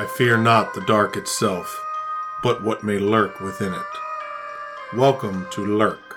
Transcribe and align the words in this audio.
I 0.00 0.06
fear 0.06 0.38
not 0.38 0.72
the 0.72 0.80
dark 0.80 1.18
itself, 1.18 1.78
but 2.42 2.62
what 2.62 2.82
may 2.82 2.98
lurk 2.98 3.38
within 3.38 3.74
it. 3.74 4.96
Welcome 4.96 5.46
to 5.50 5.76
Lurk, 5.76 6.16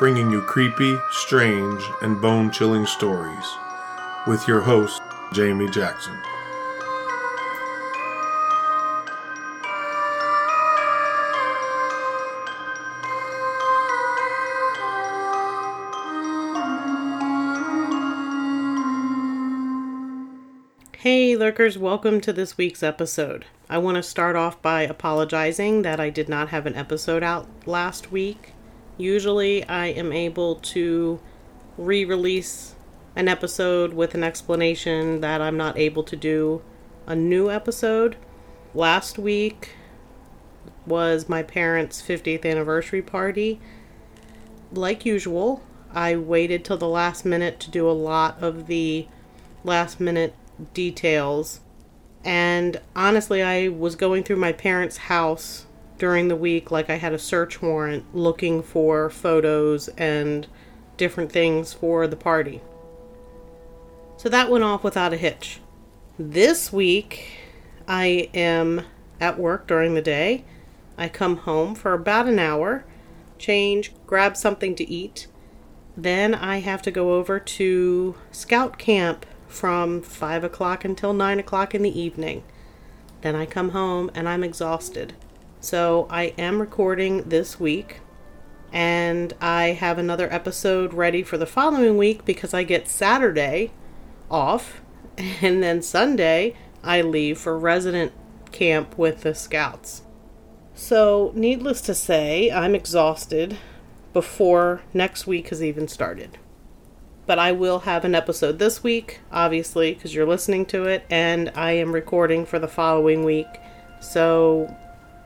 bringing 0.00 0.32
you 0.32 0.42
creepy, 0.42 0.98
strange, 1.12 1.80
and 2.02 2.20
bone 2.20 2.50
chilling 2.50 2.86
stories 2.86 3.46
with 4.26 4.48
your 4.48 4.62
host, 4.62 5.00
Jamie 5.32 5.70
Jackson. 5.70 6.16
Welcome 21.58 22.20
to 22.20 22.32
this 22.32 22.56
week's 22.56 22.84
episode. 22.84 23.44
I 23.68 23.78
want 23.78 23.96
to 23.96 24.02
start 24.04 24.36
off 24.36 24.62
by 24.62 24.82
apologizing 24.82 25.82
that 25.82 25.98
I 25.98 26.08
did 26.08 26.28
not 26.28 26.50
have 26.50 26.66
an 26.66 26.76
episode 26.76 27.24
out 27.24 27.48
last 27.66 28.12
week. 28.12 28.52
Usually, 28.96 29.64
I 29.64 29.86
am 29.86 30.12
able 30.12 30.54
to 30.54 31.18
re 31.76 32.04
release 32.04 32.76
an 33.16 33.26
episode 33.26 33.92
with 33.92 34.14
an 34.14 34.22
explanation 34.22 35.20
that 35.20 35.40
I'm 35.40 35.56
not 35.56 35.76
able 35.76 36.04
to 36.04 36.14
do 36.14 36.62
a 37.08 37.16
new 37.16 37.50
episode. 37.50 38.14
Last 38.72 39.18
week 39.18 39.70
was 40.86 41.28
my 41.28 41.42
parents' 41.42 42.00
50th 42.00 42.46
anniversary 42.46 43.02
party. 43.02 43.60
Like 44.70 45.04
usual, 45.04 45.64
I 45.92 46.14
waited 46.14 46.64
till 46.64 46.78
the 46.78 46.86
last 46.86 47.24
minute 47.24 47.58
to 47.58 47.70
do 47.70 47.90
a 47.90 47.90
lot 47.90 48.40
of 48.40 48.68
the 48.68 49.08
last 49.64 49.98
minute 49.98 50.34
details. 50.74 51.60
And 52.24 52.80
honestly, 52.96 53.42
I 53.42 53.68
was 53.68 53.96
going 53.96 54.24
through 54.24 54.36
my 54.36 54.52
parents' 54.52 54.96
house 54.96 55.66
during 55.98 56.28
the 56.28 56.36
week 56.36 56.70
like 56.70 56.88
I 56.88 56.94
had 56.94 57.12
a 57.12 57.18
search 57.18 57.60
warrant 57.60 58.04
looking 58.14 58.62
for 58.62 59.10
photos 59.10 59.88
and 59.88 60.46
different 60.96 61.32
things 61.32 61.72
for 61.72 62.06
the 62.06 62.16
party. 62.16 62.60
So 64.16 64.28
that 64.28 64.50
went 64.50 64.64
off 64.64 64.82
without 64.82 65.12
a 65.12 65.16
hitch. 65.16 65.60
This 66.18 66.72
week, 66.72 67.38
I 67.86 68.28
am 68.34 68.82
at 69.20 69.38
work 69.38 69.66
during 69.66 69.94
the 69.94 70.02
day. 70.02 70.44
I 70.96 71.08
come 71.08 71.38
home 71.38 71.76
for 71.76 71.92
about 71.92 72.26
an 72.26 72.40
hour, 72.40 72.84
change, 73.38 73.92
grab 74.06 74.36
something 74.36 74.74
to 74.74 74.90
eat. 74.90 75.28
Then 75.96 76.34
I 76.34 76.58
have 76.58 76.82
to 76.82 76.90
go 76.90 77.14
over 77.14 77.38
to 77.38 78.16
scout 78.32 78.78
camp 78.78 79.24
from 79.48 80.02
5 80.02 80.44
o'clock 80.44 80.84
until 80.84 81.12
9 81.12 81.38
o'clock 81.40 81.74
in 81.74 81.82
the 81.82 81.98
evening. 81.98 82.44
Then 83.22 83.34
I 83.34 83.46
come 83.46 83.70
home 83.70 84.10
and 84.14 84.28
I'm 84.28 84.44
exhausted. 84.44 85.14
So 85.60 86.06
I 86.08 86.34
am 86.38 86.60
recording 86.60 87.28
this 87.28 87.58
week 87.58 88.00
and 88.72 89.32
I 89.40 89.68
have 89.68 89.98
another 89.98 90.32
episode 90.32 90.92
ready 90.92 91.22
for 91.22 91.36
the 91.36 91.46
following 91.46 91.96
week 91.96 92.24
because 92.24 92.54
I 92.54 92.62
get 92.62 92.86
Saturday 92.86 93.72
off 94.30 94.80
and 95.18 95.62
then 95.62 95.82
Sunday 95.82 96.54
I 96.84 97.02
leave 97.02 97.38
for 97.38 97.58
resident 97.58 98.12
camp 98.52 98.96
with 98.96 99.22
the 99.22 99.34
scouts. 99.34 100.02
So, 100.74 101.32
needless 101.34 101.80
to 101.82 101.94
say, 101.94 102.52
I'm 102.52 102.76
exhausted 102.76 103.58
before 104.12 104.82
next 104.94 105.26
week 105.26 105.48
has 105.48 105.60
even 105.60 105.88
started 105.88 106.38
but 107.28 107.38
I 107.38 107.52
will 107.52 107.80
have 107.80 108.06
an 108.06 108.14
episode 108.14 108.58
this 108.58 108.82
week, 108.82 109.20
obviously, 109.30 109.92
because 109.92 110.14
you're 110.14 110.26
listening 110.26 110.64
to 110.66 110.84
it, 110.84 111.04
and 111.10 111.52
I 111.54 111.72
am 111.72 111.92
recording 111.92 112.46
for 112.46 112.58
the 112.58 112.66
following 112.66 113.22
week, 113.22 113.46
so 114.00 114.74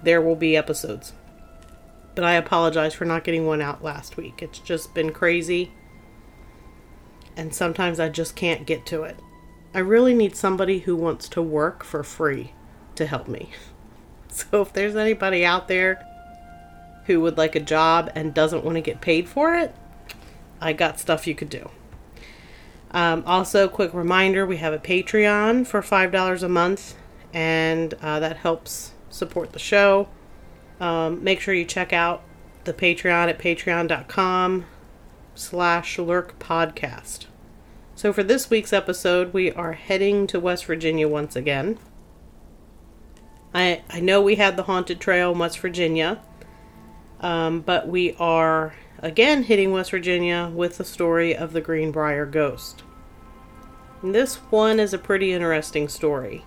there 0.02 0.20
will 0.20 0.34
be 0.34 0.56
episodes. 0.56 1.12
But 2.16 2.24
I 2.24 2.32
apologize 2.32 2.92
for 2.92 3.04
not 3.04 3.22
getting 3.22 3.46
one 3.46 3.62
out 3.62 3.84
last 3.84 4.16
week. 4.16 4.42
It's 4.42 4.58
just 4.58 4.94
been 4.94 5.12
crazy, 5.12 5.70
and 7.36 7.54
sometimes 7.54 8.00
I 8.00 8.08
just 8.08 8.34
can't 8.34 8.66
get 8.66 8.84
to 8.86 9.04
it. 9.04 9.20
I 9.72 9.78
really 9.78 10.12
need 10.12 10.34
somebody 10.34 10.80
who 10.80 10.96
wants 10.96 11.28
to 11.28 11.40
work 11.40 11.84
for 11.84 12.02
free 12.02 12.52
to 12.96 13.06
help 13.06 13.28
me. 13.28 13.50
So 14.34 14.62
if 14.62 14.72
there's 14.72 14.96
anybody 14.96 15.44
out 15.44 15.68
there 15.68 16.02
who 17.04 17.20
would 17.20 17.36
like 17.36 17.54
a 17.54 17.60
job 17.60 18.10
and 18.14 18.32
doesn't 18.32 18.64
want 18.64 18.76
to 18.76 18.80
get 18.80 19.02
paid 19.02 19.28
for 19.28 19.54
it, 19.54 19.74
I 20.58 20.72
got 20.72 20.98
stuff 20.98 21.26
you 21.26 21.34
could 21.34 21.50
do. 21.50 21.68
Um, 22.92 23.22
also, 23.26 23.68
quick 23.68 23.94
reminder 23.94 24.44
we 24.44 24.58
have 24.58 24.72
a 24.72 24.78
Patreon 24.78 25.66
for 25.66 25.80
$5 25.80 26.42
a 26.42 26.48
month, 26.48 26.94
and 27.32 27.94
uh, 27.94 28.20
that 28.20 28.38
helps 28.38 28.92
support 29.08 29.52
the 29.52 29.58
show. 29.58 30.08
Um, 30.80 31.22
make 31.24 31.40
sure 31.40 31.54
you 31.54 31.64
check 31.64 31.92
out 31.92 32.22
the 32.64 32.72
Patreon 32.72 33.28
at 33.28 33.38
patreon.com 33.38 34.66
slash 35.34 35.98
lurk 35.98 36.38
podcast. 36.38 37.26
So 37.94 38.12
for 38.12 38.22
this 38.22 38.50
week's 38.50 38.72
episode, 38.72 39.32
we 39.32 39.52
are 39.52 39.72
heading 39.72 40.26
to 40.28 40.40
West 40.40 40.66
Virginia 40.66 41.08
once 41.08 41.36
again. 41.36 41.78
I, 43.54 43.82
I 43.88 44.00
know 44.00 44.20
we 44.20 44.36
had 44.36 44.56
the 44.56 44.64
Haunted 44.64 45.00
Trail 45.00 45.32
in 45.32 45.38
West 45.38 45.58
Virginia, 45.58 46.20
um, 47.20 47.60
but 47.60 47.86
we 47.86 48.14
are 48.14 48.74
again 49.02 49.42
hitting 49.42 49.72
West 49.72 49.90
Virginia 49.90 50.50
with 50.54 50.78
the 50.78 50.84
story 50.84 51.36
of 51.36 51.52
the 51.52 51.60
Greenbrier 51.60 52.24
ghost. 52.24 52.84
This 54.02 54.36
one 54.36 54.78
is 54.78 54.94
a 54.94 54.98
pretty 54.98 55.32
interesting 55.32 55.88
story. 55.88 56.44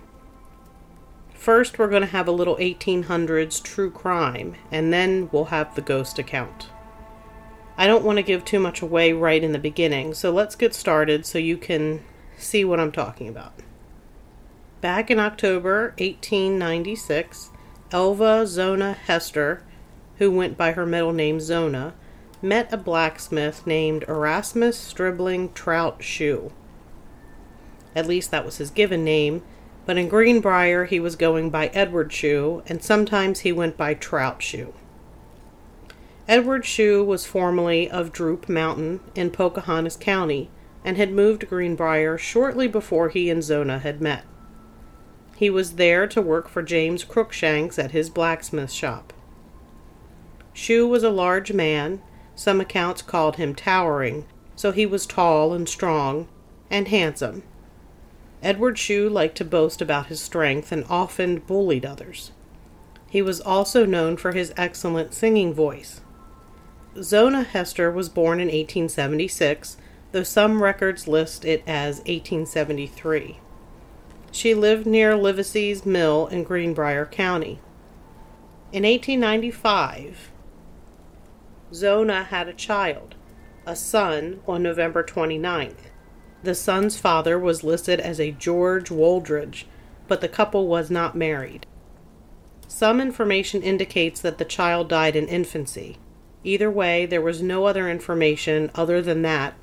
First, 1.34 1.78
we're 1.78 1.90
going 1.90 2.02
to 2.02 2.08
have 2.08 2.26
a 2.26 2.32
little 2.32 2.56
1800s 2.56 3.62
true 3.62 3.90
crime, 3.90 4.56
and 4.72 4.92
then 4.92 5.28
we'll 5.30 5.46
have 5.46 5.74
the 5.74 5.82
ghost 5.82 6.18
account. 6.18 6.70
I 7.78 7.86
don't 7.86 8.04
want 8.04 8.16
to 8.16 8.22
give 8.22 8.44
too 8.44 8.58
much 8.58 8.80
away 8.80 9.12
right 9.12 9.44
in 9.44 9.52
the 9.52 9.58
beginning, 9.58 10.14
so 10.14 10.32
let's 10.32 10.56
get 10.56 10.74
started 10.74 11.26
so 11.26 11.38
you 11.38 11.58
can 11.58 12.02
see 12.38 12.64
what 12.64 12.80
I'm 12.80 12.90
talking 12.90 13.28
about. 13.28 13.52
Back 14.80 15.10
in 15.10 15.18
October 15.18 15.94
1896, 15.98 17.50
Elva 17.92 18.46
Zona 18.46 18.94
Hester, 18.94 19.62
who 20.16 20.30
went 20.30 20.56
by 20.56 20.72
her 20.72 20.86
middle 20.86 21.12
name 21.12 21.38
Zona, 21.38 21.94
met 22.42 22.72
a 22.72 22.76
blacksmith 22.76 23.66
named 23.66 24.04
Erasmus 24.08 24.76
Stribling 24.76 25.52
Trout 25.52 26.02
Shue. 26.02 26.52
At 27.94 28.06
least 28.06 28.30
that 28.30 28.44
was 28.44 28.58
his 28.58 28.70
given 28.70 29.04
name, 29.04 29.42
but 29.86 29.96
in 29.96 30.08
Greenbrier 30.08 30.84
he 30.84 31.00
was 31.00 31.16
going 31.16 31.48
by 31.48 31.68
Edward 31.68 32.12
Shue, 32.12 32.62
and 32.66 32.82
sometimes 32.82 33.40
he 33.40 33.52
went 33.52 33.76
by 33.76 33.94
Trout 33.94 34.42
Shue. 34.42 34.74
Edward 36.28 36.66
Shue 36.66 37.04
was 37.04 37.24
formerly 37.24 37.88
of 37.88 38.12
Droop 38.12 38.48
Mountain 38.48 39.00
in 39.14 39.30
Pocahontas 39.30 39.96
County 39.96 40.50
and 40.84 40.96
had 40.96 41.12
moved 41.12 41.40
to 41.40 41.46
Greenbrier 41.46 42.18
shortly 42.18 42.68
before 42.68 43.08
he 43.08 43.30
and 43.30 43.42
Zona 43.42 43.78
had 43.78 44.00
met. 44.00 44.24
He 45.36 45.50
was 45.50 45.74
there 45.76 46.06
to 46.08 46.22
work 46.22 46.48
for 46.48 46.62
James 46.62 47.04
Crookshanks 47.04 47.78
at 47.78 47.92
his 47.92 48.10
blacksmith 48.10 48.72
shop. 48.72 49.12
Shue 50.52 50.86
was 50.86 51.02
a 51.02 51.10
large 51.10 51.52
man 51.52 52.00
some 52.36 52.60
accounts 52.60 53.02
called 53.02 53.36
him 53.36 53.54
towering, 53.54 54.26
so 54.54 54.70
he 54.70 54.86
was 54.86 55.06
tall 55.06 55.52
and 55.52 55.68
strong 55.68 56.28
and 56.70 56.88
handsome. 56.88 57.42
Edward 58.42 58.78
Shue 58.78 59.08
liked 59.08 59.36
to 59.38 59.44
boast 59.44 59.80
about 59.80 60.06
his 60.06 60.20
strength 60.20 60.70
and 60.70 60.84
often 60.88 61.40
bullied 61.40 61.84
others. 61.84 62.30
He 63.08 63.22
was 63.22 63.40
also 63.40 63.86
known 63.86 64.16
for 64.16 64.32
his 64.32 64.52
excellent 64.56 65.14
singing 65.14 65.54
voice. 65.54 66.02
Zona 67.02 67.42
Hester 67.42 67.90
was 67.90 68.08
born 68.08 68.38
in 68.38 68.48
1876, 68.48 69.76
though 70.12 70.22
some 70.22 70.62
records 70.62 71.08
list 71.08 71.44
it 71.44 71.62
as 71.66 71.98
1873. 72.00 73.38
She 74.30 74.54
lived 74.54 74.86
near 74.86 75.16
Livesey's 75.16 75.86
Mill 75.86 76.26
in 76.26 76.44
Greenbrier 76.44 77.06
County. 77.06 77.58
In 78.72 78.82
1895, 78.82 80.30
Zona 81.72 82.24
had 82.24 82.48
a 82.48 82.52
child, 82.52 83.14
a 83.66 83.74
son, 83.74 84.40
on 84.46 84.62
November 84.62 85.02
29th. 85.02 85.90
The 86.42 86.54
son's 86.54 86.98
father 86.98 87.38
was 87.38 87.64
listed 87.64 87.98
as 87.98 88.20
a 88.20 88.30
George 88.30 88.90
Woldridge, 88.90 89.66
but 90.06 90.20
the 90.20 90.28
couple 90.28 90.68
was 90.68 90.90
not 90.90 91.16
married. 91.16 91.66
Some 92.68 93.00
information 93.00 93.62
indicates 93.62 94.20
that 94.20 94.38
the 94.38 94.44
child 94.44 94.88
died 94.88 95.16
in 95.16 95.26
infancy. 95.26 95.98
Either 96.44 96.70
way, 96.70 97.06
there 97.06 97.22
was 97.22 97.42
no 97.42 97.64
other 97.64 97.90
information 97.90 98.70
other 98.74 99.02
than 99.02 99.22
that 99.22 99.54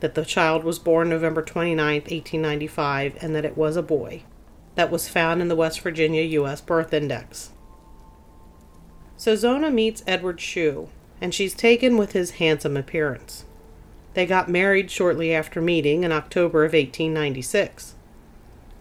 that 0.00 0.14
the 0.14 0.24
child 0.24 0.64
was 0.64 0.78
born 0.78 1.08
November 1.08 1.42
29, 1.42 1.76
1895, 1.76 3.18
and 3.20 3.34
that 3.34 3.44
it 3.44 3.56
was 3.56 3.76
a 3.76 3.82
boy. 3.82 4.22
That 4.76 4.90
was 4.90 5.08
found 5.08 5.42
in 5.42 5.48
the 5.48 5.56
West 5.56 5.80
Virginia 5.80 6.22
U.S. 6.22 6.60
Birth 6.60 6.94
Index. 6.94 7.50
So 9.16 9.34
Zona 9.34 9.70
meets 9.70 10.04
Edward 10.06 10.40
Shue, 10.40 10.88
and 11.20 11.34
she's 11.34 11.54
taken 11.54 11.96
with 11.96 12.12
his 12.12 12.32
handsome 12.32 12.76
appearance. 12.76 13.44
They 14.14 14.26
got 14.26 14.48
married 14.48 14.90
shortly 14.90 15.34
after 15.34 15.60
meeting 15.60 16.04
in 16.04 16.12
October 16.12 16.64
of 16.64 16.72
1896. 16.72 17.94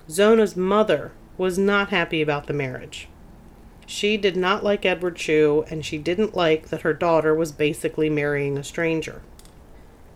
Zona's 0.10 0.56
mother 0.56 1.12
was 1.38 1.58
not 1.58 1.90
happy 1.90 2.22
about 2.22 2.48
the 2.48 2.54
marriage. 2.54 3.08
She 3.86 4.18
did 4.18 4.36
not 4.36 4.64
like 4.64 4.86
Edward 4.86 5.18
Shue, 5.18 5.66
and 5.70 5.86
she 5.86 5.98
didn't 5.98 6.36
like 6.36 6.70
that 6.70 6.82
her 6.82 6.94
daughter 6.94 7.34
was 7.34 7.52
basically 7.52 8.10
marrying 8.10 8.58
a 8.58 8.64
stranger. 8.64 9.22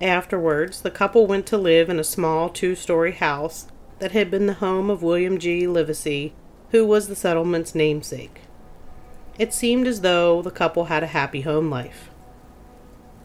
Afterwards, 0.01 0.81
the 0.81 0.91
couple 0.91 1.27
went 1.27 1.45
to 1.47 1.57
live 1.57 1.89
in 1.89 2.00
a 2.00 2.03
small 2.03 2.50
two 2.50 2.75
story 2.75 3.13
house 3.13 3.68
that 4.00 4.12
had 4.12 4.29
been 4.29 4.47
the 4.47 4.56
home 4.56 4.89
of 4.89 5.03
William 5.03 5.38
G. 5.38 5.68
Livesey, 5.68 6.33
who 6.71 6.85
was 6.85 7.07
the 7.07 7.15
settlement's 7.15 7.75
namesake. 7.75 8.41
It 9.38 9.53
seemed 9.53 9.88
as 9.88 10.01
though 10.01 10.41
the 10.41 10.51
couple 10.51 10.85
had 10.85 11.03
a 11.03 11.07
happy 11.07 11.41
home 11.41 11.69
life. 11.69 12.10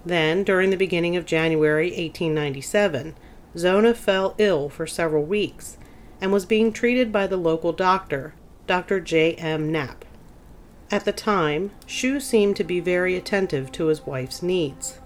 Then, 0.06 0.44
during 0.44 0.70
the 0.70 0.76
beginning 0.76 1.16
of 1.16 1.26
January 1.26 1.88
1897, 1.88 3.16
Zona 3.58 3.92
fell 3.92 4.36
ill 4.38 4.68
for 4.68 4.86
several 4.86 5.24
weeks 5.24 5.78
and 6.20 6.32
was 6.32 6.46
being 6.46 6.72
treated 6.72 7.10
by 7.10 7.26
the 7.26 7.36
local 7.36 7.72
doctor, 7.72 8.32
Dr. 8.68 9.00
J. 9.00 9.32
M. 9.34 9.72
Knapp. 9.72 10.04
At 10.92 11.04
the 11.04 11.12
time, 11.12 11.72
Shue 11.86 12.20
seemed 12.20 12.54
to 12.54 12.62
be 12.62 12.78
very 12.78 13.16
attentive 13.16 13.72
to 13.72 13.86
his 13.86 14.06
wife's 14.06 14.44
needs. 14.44 15.00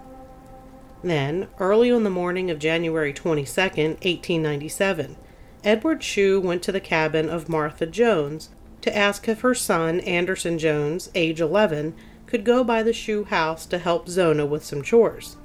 Then, 1.03 1.49
early 1.59 1.91
on 1.91 2.05
the 2.05 2.11
morning 2.11 2.51
of 2.51 2.59
January 2.59 3.15
22, 3.15 3.59
1897, 3.59 5.17
Edward 5.65 6.03
Shue 6.03 6.39
went 6.43 6.63
to 6.65 6.73
the 6.73 6.81
cabin 6.81 7.31
of 7.31 7.49
Martha 7.49 7.87
Jones 7.87 8.51
to 8.83 8.95
ask 8.95 9.27
if 9.29 9.41
her 9.41 9.55
son, 9.55 10.01
Anderson 10.01 10.59
Jones, 10.59 11.11
age 11.15 11.41
11, 11.41 11.95
could 12.31 12.45
go 12.45 12.63
by 12.63 12.83
the 12.83 12.93
Shue 12.93 13.25
house 13.25 13.67
to 13.67 13.79
help 13.79 14.09
Zona 14.09 14.47
with 14.47 14.65
some 14.65 14.83
chores. 14.83 15.37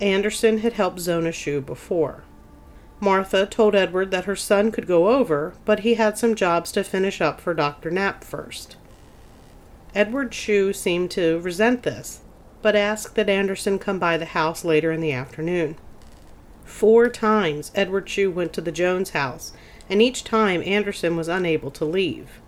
Anderson 0.00 0.58
had 0.58 0.74
helped 0.74 1.00
Zona 1.00 1.32
Shue 1.32 1.60
before. 1.60 2.22
Martha 3.00 3.46
told 3.46 3.74
Edward 3.74 4.10
that 4.10 4.24
her 4.24 4.36
son 4.36 4.70
could 4.70 4.86
go 4.86 5.08
over, 5.08 5.54
but 5.64 5.80
he 5.80 5.94
had 5.94 6.16
some 6.16 6.34
jobs 6.34 6.72
to 6.72 6.84
finish 6.84 7.20
up 7.20 7.40
for 7.40 7.52
Dr. 7.52 7.90
Knapp 7.90 8.24
first. 8.24 8.76
Edward 9.94 10.32
Shue 10.32 10.72
seemed 10.72 11.10
to 11.12 11.40
resent 11.40 11.82
this, 11.82 12.20
but 12.62 12.76
asked 12.76 13.14
that 13.16 13.28
Anderson 13.28 13.78
come 13.78 13.98
by 13.98 14.16
the 14.16 14.26
house 14.26 14.64
later 14.64 14.92
in 14.92 15.00
the 15.00 15.12
afternoon. 15.12 15.76
Four 16.64 17.08
times 17.08 17.70
Edward 17.74 18.08
Shue 18.08 18.30
went 18.30 18.52
to 18.54 18.60
the 18.60 18.72
Jones 18.72 19.10
house, 19.10 19.52
and 19.88 20.00
each 20.00 20.24
time 20.24 20.62
Anderson 20.64 21.16
was 21.16 21.28
unable 21.28 21.70
to 21.72 21.84
leave. 21.84 22.40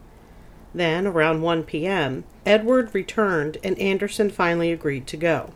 Then, 0.75 1.07
around 1.07 1.43
1 1.43 1.65
p.m., 1.65 2.25
Edward 2.45 2.95
returned 2.95 3.59
and 3.65 3.79
Anderson 3.79 4.31
finally 4.31 4.71
agreed 4.71 5.07
to 5.09 5.17
go. 5.17 5.53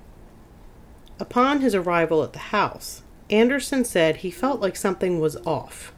Upon 1.20 1.60
his 1.60 1.74
arrival 1.74 2.22
at 2.22 2.32
the 2.32 2.38
house, 2.38 3.02
Anderson 3.30 3.84
said 3.84 4.16
he 4.16 4.30
felt 4.30 4.60
like 4.60 4.76
something 4.76 5.20
was 5.20 5.36
off. 5.46 5.92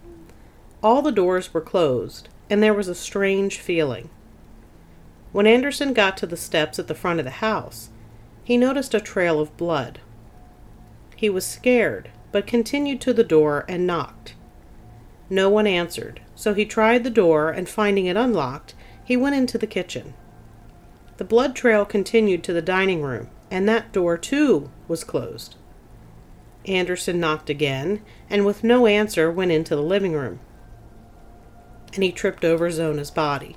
All 0.82 1.00
the 1.00 1.12
doors 1.12 1.55
were 1.55 1.61
closed, 1.61 2.28
and 2.50 2.62
there 2.62 2.75
was 2.75 2.88
a 2.88 2.94
strange 2.94 3.58
feeling. 3.58 4.11
When 5.32 5.46
Anderson 5.46 5.94
got 5.94 6.16
to 6.19 6.26
the 6.26 6.37
steps 6.37 6.78
at 6.78 6.87
the 6.87 6.94
front 6.94 7.19
of 7.19 7.25
the 7.25 7.31
house, 7.32 7.88
he 8.44 8.56
noticed 8.56 8.94
a 8.94 9.00
trail 9.00 9.40
of 9.40 9.56
blood. 9.56 9.99
He 11.16 11.31
was 11.31 11.46
scared, 11.46 12.11
but 12.31 12.46
continued 12.46 13.00
to 13.00 13.12
the 13.12 13.25
door 13.25 13.64
and 13.69 13.87
knocked. 13.87 14.34
No 15.31 15.49
one 15.49 15.66
answered, 15.66 16.20
so 16.34 16.52
he 16.52 16.66
tried 16.66 17.02
the 17.02 17.11
door 17.11 17.50
and 17.50 17.69
finding 17.69 18.06
it 18.06 18.16
unlocked, 18.16 18.75
he 19.05 19.17
went 19.17 19.37
into 19.37 19.59
the 19.59 19.67
kitchen. 19.67 20.15
The 21.17 21.25
blood 21.25 21.55
trail 21.55 21.85
continued 21.85 22.43
to 22.45 22.53
the 22.53 22.62
dining 22.62 23.03
room, 23.03 23.29
and 23.51 23.69
that 23.69 23.93
door, 23.93 24.19
too, 24.19 24.71
was 24.89 25.05
closed. 25.05 25.56
Anderson 26.67 27.21
knocked 27.21 27.51
again, 27.51 28.01
and 28.31 28.45
with 28.45 28.65
no 28.65 28.87
answer 28.87 29.31
went 29.31 29.53
into 29.53 29.77
the 29.77 29.83
living 29.83 30.15
room. 30.15 30.41
And 31.93 32.03
he 32.03 32.11
tripped 32.11 32.45
over 32.45 32.71
Zona's 32.71 33.11
body. 33.11 33.56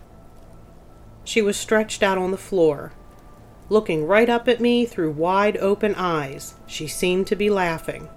She 1.23 1.41
was 1.41 1.57
stretched 1.57 2.03
out 2.03 2.17
on 2.17 2.31
the 2.31 2.37
floor. 2.37 2.93
Looking 3.69 4.05
right 4.05 4.29
up 4.29 4.47
at 4.47 4.61
me 4.61 4.85
through 4.85 5.11
wide 5.11 5.57
open 5.57 5.95
eyes, 5.95 6.55
she 6.67 6.87
seemed 6.87 7.27
to 7.27 7.35
be 7.35 7.49
laughing, 7.49 8.07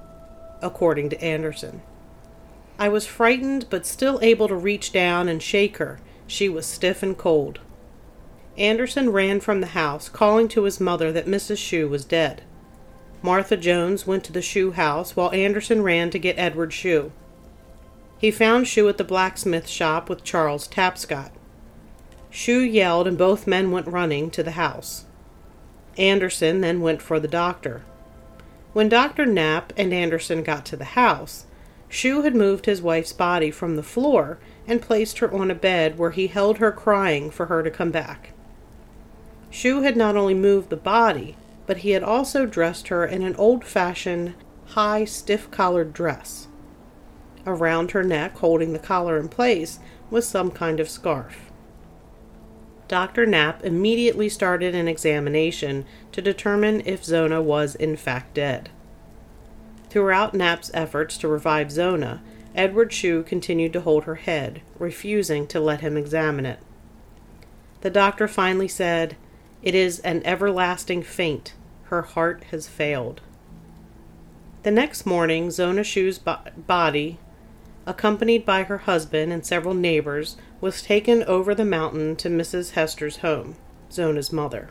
according 0.60 1.10
to 1.10 1.24
Anderson. 1.24 1.82
I 2.78 2.88
was 2.88 3.06
frightened, 3.06 3.66
but 3.70 3.86
still 3.86 4.18
able 4.22 4.48
to 4.48 4.54
reach 4.54 4.92
down 4.92 5.28
and 5.28 5.42
shake 5.42 5.78
her. 5.78 5.98
She 6.30 6.48
was 6.48 6.64
stiff 6.64 7.02
and 7.02 7.18
cold. 7.18 7.58
Anderson 8.56 9.10
ran 9.10 9.40
from 9.40 9.60
the 9.60 9.74
house, 9.74 10.08
calling 10.08 10.46
to 10.50 10.62
his 10.62 10.78
mother 10.78 11.10
that 11.10 11.26
Mrs. 11.26 11.58
Shue 11.58 11.88
was 11.88 12.04
dead. 12.04 12.42
Martha 13.20 13.56
Jones 13.56 14.06
went 14.06 14.22
to 14.24 14.32
the 14.32 14.40
Shue 14.40 14.70
house 14.70 15.16
while 15.16 15.32
Anderson 15.32 15.82
ran 15.82 16.08
to 16.10 16.20
get 16.20 16.38
Edward 16.38 16.72
Shue. 16.72 17.10
He 18.16 18.30
found 18.30 18.68
Shue 18.68 18.88
at 18.88 18.96
the 18.96 19.02
blacksmith 19.02 19.66
shop 19.66 20.08
with 20.08 20.22
Charles 20.22 20.68
Tapscott. 20.68 21.32
Shue 22.30 22.60
yelled, 22.60 23.08
and 23.08 23.18
both 23.18 23.48
men 23.48 23.72
went 23.72 23.88
running 23.88 24.30
to 24.30 24.44
the 24.44 24.52
house. 24.52 25.06
Anderson 25.98 26.60
then 26.60 26.80
went 26.80 27.02
for 27.02 27.18
the 27.18 27.26
doctor. 27.26 27.82
When 28.72 28.88
Dr. 28.88 29.26
Knapp 29.26 29.72
and 29.76 29.92
Anderson 29.92 30.44
got 30.44 30.64
to 30.66 30.76
the 30.76 30.94
house, 30.94 31.46
Shue 31.92 32.22
had 32.22 32.36
moved 32.36 32.66
his 32.66 32.80
wife's 32.80 33.12
body 33.12 33.50
from 33.50 33.74
the 33.74 33.82
floor 33.82 34.38
and 34.66 34.80
placed 34.80 35.18
her 35.18 35.34
on 35.34 35.50
a 35.50 35.56
bed 35.56 35.98
where 35.98 36.12
he 36.12 36.28
held 36.28 36.58
her 36.58 36.70
crying 36.70 37.30
for 37.30 37.46
her 37.46 37.64
to 37.64 37.70
come 37.70 37.90
back. 37.90 38.30
Shue 39.50 39.82
had 39.82 39.96
not 39.96 40.16
only 40.16 40.32
moved 40.32 40.70
the 40.70 40.76
body, 40.76 41.36
but 41.66 41.78
he 41.78 41.90
had 41.90 42.04
also 42.04 42.46
dressed 42.46 42.88
her 42.88 43.04
in 43.04 43.22
an 43.22 43.34
old 43.34 43.64
fashioned, 43.64 44.34
high, 44.66 45.04
stiff 45.04 45.50
collared 45.50 45.92
dress. 45.92 46.46
Around 47.44 47.90
her 47.90 48.04
neck, 48.04 48.36
holding 48.38 48.72
the 48.72 48.78
collar 48.78 49.18
in 49.18 49.28
place, 49.28 49.80
was 50.10 50.28
some 50.28 50.52
kind 50.52 50.78
of 50.78 50.88
scarf. 50.88 51.50
Dr. 52.86 53.26
Knapp 53.26 53.64
immediately 53.64 54.28
started 54.28 54.76
an 54.76 54.86
examination 54.86 55.84
to 56.12 56.22
determine 56.22 56.82
if 56.84 57.04
Zona 57.04 57.42
was 57.42 57.74
in 57.74 57.96
fact 57.96 58.34
dead. 58.34 58.70
Throughout 59.90 60.34
Knapp's 60.34 60.70
efforts 60.72 61.18
to 61.18 61.28
revive 61.28 61.72
Zona, 61.72 62.22
Edward 62.54 62.92
Shue 62.92 63.24
continued 63.24 63.72
to 63.72 63.80
hold 63.80 64.04
her 64.04 64.14
head, 64.14 64.62
refusing 64.78 65.46
to 65.48 65.60
let 65.60 65.80
him 65.80 65.96
examine 65.96 66.46
it. 66.46 66.60
The 67.80 67.90
doctor 67.90 68.28
finally 68.28 68.68
said, 68.68 69.16
It 69.62 69.74
is 69.74 69.98
an 70.00 70.22
everlasting 70.24 71.02
faint 71.02 71.54
her 71.90 72.02
heart 72.02 72.44
has 72.52 72.68
failed. 72.68 73.20
The 74.62 74.70
next 74.70 75.06
morning, 75.06 75.50
Zona 75.50 75.82
Shue's 75.82 76.18
bo- 76.18 76.38
body, 76.56 77.18
accompanied 77.84 78.44
by 78.44 78.62
her 78.62 78.78
husband 78.78 79.32
and 79.32 79.44
several 79.44 79.74
neighbors, 79.74 80.36
was 80.60 80.82
taken 80.82 81.24
over 81.24 81.52
the 81.52 81.64
mountain 81.64 82.14
to 82.16 82.28
Mrs. 82.28 82.72
Hester's 82.72 83.18
home, 83.18 83.56
Zona's 83.90 84.32
mother. 84.32 84.70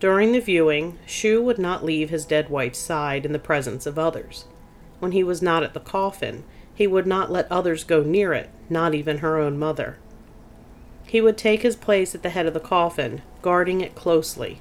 During 0.00 0.32
the 0.32 0.40
viewing, 0.40 0.98
Shue 1.06 1.42
would 1.42 1.58
not 1.58 1.84
leave 1.84 2.10
his 2.10 2.24
dead 2.24 2.50
wife's 2.50 2.78
side 2.78 3.24
in 3.24 3.32
the 3.32 3.38
presence 3.38 3.86
of 3.86 3.98
others. 3.98 4.44
When 4.98 5.12
he 5.12 5.22
was 5.22 5.40
not 5.40 5.62
at 5.62 5.74
the 5.74 5.80
coffin, 5.80 6.44
he 6.74 6.86
would 6.86 7.06
not 7.06 7.30
let 7.30 7.50
others 7.50 7.84
go 7.84 8.02
near 8.02 8.32
it, 8.32 8.50
not 8.68 8.94
even 8.94 9.18
her 9.18 9.38
own 9.38 9.58
mother. 9.58 9.96
He 11.06 11.20
would 11.20 11.38
take 11.38 11.62
his 11.62 11.76
place 11.76 12.14
at 12.14 12.22
the 12.22 12.30
head 12.30 12.46
of 12.46 12.54
the 12.54 12.60
coffin, 12.60 13.22
guarding 13.42 13.80
it 13.80 13.94
closely, 13.94 14.60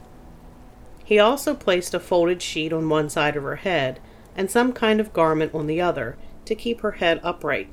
he 1.04 1.20
also 1.20 1.54
placed 1.54 1.94
a 1.94 2.00
folded 2.00 2.42
sheet 2.42 2.72
on 2.72 2.88
one 2.88 3.10
side 3.10 3.36
of 3.36 3.44
her 3.44 3.58
head 3.58 4.00
and 4.36 4.50
some 4.50 4.72
kind 4.74 5.00
of 5.00 5.14
garment 5.14 5.54
on 5.54 5.68
the 5.68 5.82
other 5.82 6.18
to 6.46 6.56
keep 6.56 6.82
her 6.82 6.94
head 6.94 7.20
upright. 7.24 7.68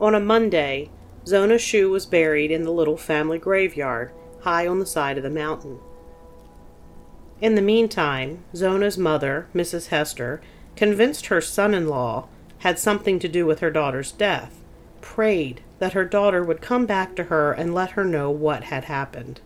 On 0.00 0.14
a 0.14 0.20
Monday, 0.20 0.90
Zona 1.26 1.58
Shue 1.58 1.90
was 1.90 2.06
buried 2.06 2.50
in 2.50 2.64
the 2.64 2.72
little 2.72 2.96
family 2.96 3.38
graveyard 3.38 4.12
high 4.40 4.66
on 4.66 4.78
the 4.78 4.86
side 4.86 5.18
of 5.18 5.22
the 5.22 5.30
mountain. 5.30 5.78
In 7.40 7.54
the 7.54 7.62
meantime, 7.62 8.44
Zona's 8.54 8.98
mother, 8.98 9.46
Mrs. 9.54 9.88
Hester, 9.88 10.40
convinced 10.76 11.26
her 11.26 11.40
son 11.40 11.74
in 11.74 11.88
law 11.88 12.28
had 12.58 12.78
something 12.78 13.18
to 13.18 13.28
do 13.28 13.46
with 13.46 13.60
her 13.60 13.70
daughter's 13.70 14.12
death, 14.12 14.62
prayed 15.00 15.62
that 15.78 15.94
her 15.94 16.04
daughter 16.04 16.44
would 16.44 16.60
come 16.60 16.84
back 16.84 17.16
to 17.16 17.24
her 17.24 17.52
and 17.52 17.74
let 17.74 17.92
her 17.92 18.04
know 18.04 18.30
what 18.30 18.64
had 18.64 18.84
happened. 18.84 19.40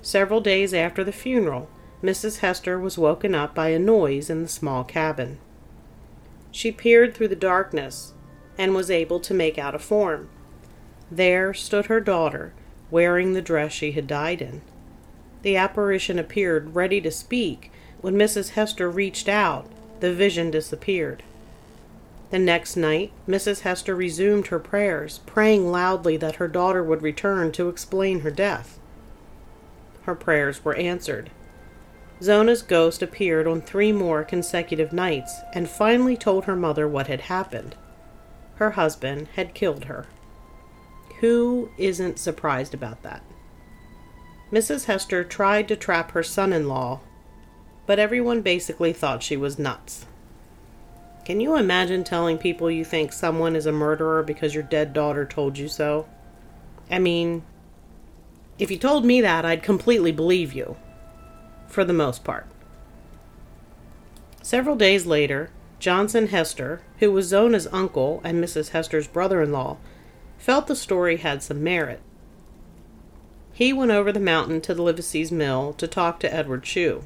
Several 0.00 0.40
days 0.40 0.72
after 0.72 1.04
the 1.04 1.12
funeral, 1.12 1.68
Mrs. 2.02 2.38
Hester 2.38 2.78
was 2.78 2.96
woken 2.96 3.34
up 3.34 3.54
by 3.54 3.68
a 3.68 3.78
noise 3.78 4.30
in 4.30 4.42
the 4.42 4.48
small 4.48 4.84
cabin. 4.84 5.38
She 6.50 6.72
peered 6.72 7.14
through 7.14 7.28
the 7.28 7.36
darkness 7.36 8.14
and 8.56 8.74
was 8.74 8.90
able 8.90 9.20
to 9.20 9.34
make 9.34 9.58
out 9.58 9.74
a 9.74 9.78
form. 9.78 10.30
There 11.10 11.52
stood 11.52 11.86
her 11.86 12.00
daughter, 12.00 12.54
wearing 12.90 13.34
the 13.34 13.42
dress 13.42 13.72
she 13.72 13.92
had 13.92 14.06
died 14.06 14.40
in. 14.40 14.62
The 15.42 15.56
apparition 15.56 16.18
appeared 16.18 16.74
ready 16.74 17.00
to 17.00 17.10
speak. 17.10 17.70
When 18.00 18.14
Mrs. 18.14 18.50
Hester 18.50 18.90
reached 18.90 19.28
out, 19.28 19.66
the 20.00 20.12
vision 20.12 20.50
disappeared. 20.50 21.22
The 22.30 22.38
next 22.38 22.76
night, 22.76 23.12
Mrs. 23.28 23.60
Hester 23.60 23.94
resumed 23.94 24.48
her 24.48 24.58
prayers, 24.58 25.18
praying 25.26 25.70
loudly 25.70 26.16
that 26.18 26.36
her 26.36 26.48
daughter 26.48 26.82
would 26.82 27.02
return 27.02 27.52
to 27.52 27.68
explain 27.68 28.20
her 28.20 28.30
death 28.30 28.78
her 30.08 30.14
prayers 30.14 30.64
were 30.64 30.74
answered. 30.76 31.28
Zona's 32.22 32.62
ghost 32.62 33.02
appeared 33.02 33.46
on 33.46 33.60
three 33.60 33.92
more 33.92 34.24
consecutive 34.24 34.90
nights 34.90 35.38
and 35.52 35.68
finally 35.68 36.16
told 36.16 36.46
her 36.46 36.56
mother 36.56 36.88
what 36.88 37.08
had 37.08 37.20
happened. 37.20 37.76
Her 38.54 38.70
husband 38.70 39.28
had 39.36 39.52
killed 39.52 39.84
her. 39.84 40.06
Who 41.20 41.70
isn't 41.76 42.18
surprised 42.18 42.72
about 42.72 43.02
that? 43.02 43.22
Mrs. 44.52 44.86
Hester 44.86 45.24
tried 45.24 45.68
to 45.68 45.76
trap 45.76 46.12
her 46.12 46.22
son 46.22 46.52
in 46.52 46.68
law, 46.68 47.00
but 47.86 47.98
everyone 47.98 48.40
basically 48.42 48.92
thought 48.92 49.22
she 49.22 49.36
was 49.36 49.58
nuts. 49.58 50.06
Can 51.24 51.40
you 51.40 51.56
imagine 51.56 52.04
telling 52.04 52.38
people 52.38 52.70
you 52.70 52.84
think 52.84 53.12
someone 53.12 53.54
is 53.54 53.66
a 53.66 53.72
murderer 53.72 54.22
because 54.22 54.54
your 54.54 54.62
dead 54.62 54.94
daughter 54.94 55.26
told 55.26 55.58
you 55.58 55.68
so? 55.68 56.08
I 56.90 56.98
mean, 56.98 57.42
if 58.58 58.70
you 58.70 58.78
told 58.78 59.04
me 59.04 59.20
that, 59.20 59.44
I'd 59.44 59.62
completely 59.62 60.12
believe 60.12 60.54
you. 60.54 60.76
For 61.66 61.84
the 61.84 61.92
most 61.92 62.24
part. 62.24 62.46
Several 64.42 64.76
days 64.76 65.04
later, 65.04 65.50
Johnson 65.78 66.28
Hester, 66.28 66.80
who 66.98 67.12
was 67.12 67.28
Zona's 67.28 67.68
uncle 67.70 68.22
and 68.24 68.42
Mrs. 68.42 68.70
Hester's 68.70 69.06
brother 69.06 69.42
in 69.42 69.52
law, 69.52 69.76
felt 70.38 70.66
the 70.66 70.74
story 70.74 71.18
had 71.18 71.42
some 71.42 71.62
merit. 71.62 72.00
He 73.58 73.72
went 73.72 73.90
over 73.90 74.12
the 74.12 74.20
mountain 74.20 74.60
to 74.60 74.72
the 74.72 74.84
Livesey's 74.84 75.32
mill 75.32 75.72
to 75.78 75.88
talk 75.88 76.20
to 76.20 76.32
Edward 76.32 76.64
Shue. 76.64 77.02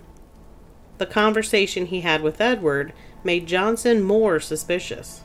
The 0.99 1.07
conversation 1.07 1.87
he 1.87 2.03
had 2.03 2.23
with 2.23 2.43
Edward 2.43 2.93
made 3.25 3.47
Johnson 3.47 4.03
more 4.03 4.39
suspicious. 4.39 5.23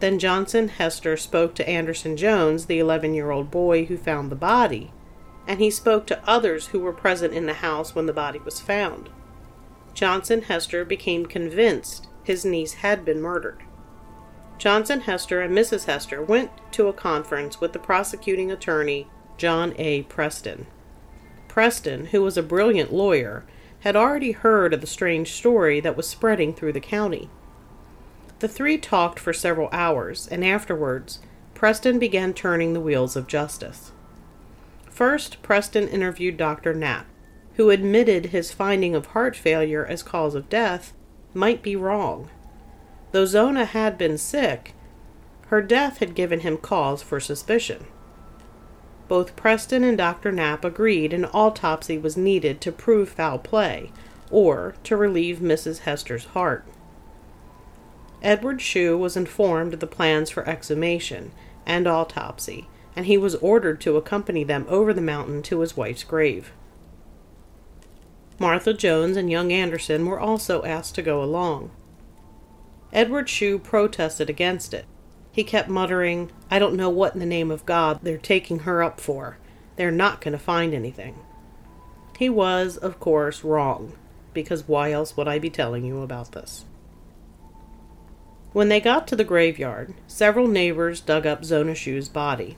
Then 0.00 0.18
Johnson 0.18 0.66
Hester 0.66 1.16
spoke 1.16 1.54
to 1.54 1.68
Anderson 1.68 2.16
Jones, 2.16 2.66
the 2.66 2.80
11 2.80 3.14
year 3.14 3.30
old 3.30 3.52
boy 3.52 3.84
who 3.84 3.96
found 3.96 4.28
the 4.28 4.34
body, 4.34 4.92
and 5.46 5.60
he 5.60 5.70
spoke 5.70 6.04
to 6.08 6.28
others 6.28 6.66
who 6.66 6.80
were 6.80 6.92
present 6.92 7.32
in 7.32 7.46
the 7.46 7.54
house 7.62 7.94
when 7.94 8.06
the 8.06 8.12
body 8.12 8.40
was 8.40 8.60
found. 8.60 9.10
Johnson 9.94 10.42
Hester 10.42 10.84
became 10.84 11.26
convinced 11.26 12.08
his 12.24 12.44
niece 12.44 12.72
had 12.72 13.04
been 13.04 13.22
murdered. 13.22 13.62
Johnson 14.58 15.02
Hester 15.02 15.40
and 15.40 15.56
Mrs. 15.56 15.84
Hester 15.84 16.20
went 16.20 16.50
to 16.72 16.88
a 16.88 16.92
conference 16.92 17.60
with 17.60 17.72
the 17.72 17.78
prosecuting 17.78 18.50
attorney, 18.50 19.06
John 19.36 19.74
A. 19.78 20.02
Preston. 20.02 20.66
Preston, 21.48 22.06
who 22.06 22.22
was 22.22 22.36
a 22.36 22.42
brilliant 22.42 22.92
lawyer, 22.92 23.44
had 23.80 23.96
already 23.96 24.32
heard 24.32 24.72
of 24.72 24.80
the 24.80 24.86
strange 24.86 25.32
story 25.32 25.80
that 25.80 25.96
was 25.96 26.08
spreading 26.08 26.54
through 26.54 26.72
the 26.72 26.80
county. 26.80 27.28
The 28.38 28.48
three 28.48 28.78
talked 28.78 29.18
for 29.18 29.32
several 29.32 29.68
hours, 29.72 30.26
and 30.28 30.44
afterwards, 30.44 31.20
Preston 31.54 31.98
began 31.98 32.34
turning 32.34 32.72
the 32.72 32.80
wheels 32.80 33.16
of 33.16 33.26
justice. 33.26 33.92
First, 34.90 35.42
Preston 35.42 35.88
interviewed 35.88 36.36
Dr. 36.36 36.74
Knapp, 36.74 37.06
who 37.56 37.70
admitted 37.70 38.26
his 38.26 38.52
finding 38.52 38.94
of 38.94 39.06
heart 39.06 39.36
failure 39.36 39.84
as 39.84 40.02
cause 40.02 40.34
of 40.34 40.48
death 40.48 40.92
might 41.32 41.62
be 41.62 41.76
wrong. 41.76 42.30
Though 43.12 43.26
Zona 43.26 43.64
had 43.64 43.96
been 43.96 44.18
sick, 44.18 44.74
her 45.46 45.62
death 45.62 45.98
had 45.98 46.14
given 46.14 46.40
him 46.40 46.56
cause 46.56 47.02
for 47.02 47.20
suspicion. 47.20 47.86
Both 49.14 49.36
Preston 49.36 49.84
and 49.84 49.96
Dr. 49.96 50.32
Knapp 50.32 50.64
agreed 50.64 51.12
an 51.12 51.26
autopsy 51.26 51.96
was 51.96 52.16
needed 52.16 52.60
to 52.60 52.72
prove 52.72 53.10
foul 53.10 53.38
play 53.38 53.92
or 54.28 54.74
to 54.82 54.96
relieve 54.96 55.38
Mrs. 55.38 55.82
Hester's 55.82 56.24
heart. 56.24 56.64
Edward 58.22 58.60
Shue 58.60 58.98
was 58.98 59.16
informed 59.16 59.72
of 59.72 59.78
the 59.78 59.86
plans 59.86 60.30
for 60.30 60.44
exhumation 60.48 61.30
and 61.64 61.86
autopsy, 61.86 62.66
and 62.96 63.06
he 63.06 63.16
was 63.16 63.36
ordered 63.36 63.80
to 63.82 63.96
accompany 63.96 64.42
them 64.42 64.66
over 64.68 64.92
the 64.92 65.00
mountain 65.00 65.42
to 65.42 65.60
his 65.60 65.76
wife's 65.76 66.02
grave. 66.02 66.50
Martha 68.40 68.74
Jones 68.74 69.16
and 69.16 69.30
young 69.30 69.52
Anderson 69.52 70.06
were 70.06 70.18
also 70.18 70.64
asked 70.64 70.96
to 70.96 71.02
go 71.02 71.22
along. 71.22 71.70
Edward 72.92 73.28
Shue 73.28 73.60
protested 73.60 74.28
against 74.28 74.74
it, 74.74 74.86
he 75.34 75.42
kept 75.42 75.68
muttering, 75.68 76.30
I 76.48 76.60
don't 76.60 76.76
know 76.76 76.88
what 76.88 77.14
in 77.14 77.18
the 77.18 77.26
name 77.26 77.50
of 77.50 77.66
God 77.66 77.98
they're 78.04 78.16
taking 78.16 78.60
her 78.60 78.84
up 78.84 79.00
for. 79.00 79.36
They're 79.74 79.90
not 79.90 80.20
going 80.20 80.30
to 80.30 80.38
find 80.38 80.72
anything. 80.72 81.18
He 82.16 82.28
was, 82.28 82.76
of 82.76 83.00
course, 83.00 83.42
wrong, 83.42 83.94
because 84.32 84.68
why 84.68 84.92
else 84.92 85.16
would 85.16 85.26
I 85.26 85.40
be 85.40 85.50
telling 85.50 85.84
you 85.84 86.02
about 86.02 86.30
this? 86.30 86.66
When 88.52 88.68
they 88.68 88.78
got 88.78 89.08
to 89.08 89.16
the 89.16 89.24
graveyard, 89.24 89.94
several 90.06 90.46
neighbors 90.46 91.00
dug 91.00 91.26
up 91.26 91.44
Zona 91.44 91.74
Shue's 91.74 92.08
body. 92.08 92.56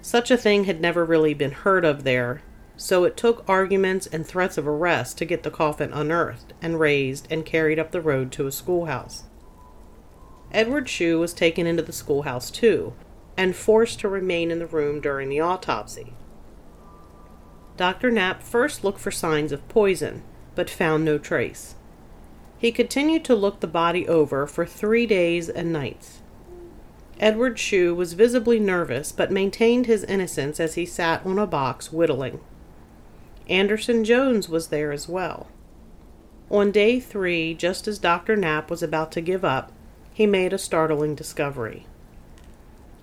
Such 0.00 0.30
a 0.30 0.36
thing 0.36 0.64
had 0.64 0.80
never 0.80 1.04
really 1.04 1.34
been 1.34 1.50
heard 1.50 1.84
of 1.84 2.04
there, 2.04 2.42
so 2.76 3.02
it 3.02 3.16
took 3.16 3.44
arguments 3.48 4.06
and 4.06 4.24
threats 4.24 4.56
of 4.56 4.68
arrest 4.68 5.18
to 5.18 5.24
get 5.24 5.42
the 5.42 5.50
coffin 5.50 5.92
unearthed 5.92 6.52
and 6.62 6.78
raised 6.78 7.26
and 7.32 7.44
carried 7.44 7.80
up 7.80 7.90
the 7.90 8.00
road 8.00 8.30
to 8.30 8.46
a 8.46 8.52
schoolhouse. 8.52 9.24
Edward 10.52 10.88
Shue 10.88 11.18
was 11.18 11.32
taken 11.32 11.66
into 11.66 11.82
the 11.82 11.92
schoolhouse 11.92 12.50
too, 12.50 12.92
and 13.36 13.54
forced 13.54 14.00
to 14.00 14.08
remain 14.08 14.50
in 14.50 14.58
the 14.58 14.66
room 14.66 15.00
during 15.00 15.28
the 15.28 15.40
autopsy. 15.40 16.12
Dr. 17.76 18.10
Knapp 18.10 18.42
first 18.42 18.84
looked 18.84 18.98
for 18.98 19.10
signs 19.10 19.52
of 19.52 19.66
poison, 19.68 20.22
but 20.54 20.68
found 20.68 21.04
no 21.04 21.18
trace. 21.18 21.76
He 22.58 22.72
continued 22.72 23.24
to 23.24 23.34
look 23.34 23.60
the 23.60 23.66
body 23.66 24.06
over 24.06 24.46
for 24.46 24.66
three 24.66 25.06
days 25.06 25.48
and 25.48 25.72
nights. 25.72 26.20
Edward 27.18 27.58
Shue 27.58 27.94
was 27.94 28.14
visibly 28.14 28.58
nervous, 28.58 29.12
but 29.12 29.30
maintained 29.30 29.86
his 29.86 30.04
innocence 30.04 30.60
as 30.60 30.74
he 30.74 30.84
sat 30.84 31.24
on 31.24 31.38
a 31.38 31.46
box 31.46 31.92
whittling. 31.92 32.40
Anderson 33.48 34.04
Jones 34.04 34.48
was 34.48 34.68
there 34.68 34.92
as 34.92 35.08
well. 35.08 35.48
On 36.50 36.70
day 36.70 36.98
three, 37.00 37.54
just 37.54 37.88
as 37.88 37.98
Dr. 37.98 38.36
Knapp 38.36 38.70
was 38.70 38.82
about 38.82 39.12
to 39.12 39.20
give 39.20 39.44
up, 39.44 39.72
he 40.20 40.26
made 40.26 40.52
a 40.52 40.58
startling 40.58 41.14
discovery. 41.14 41.86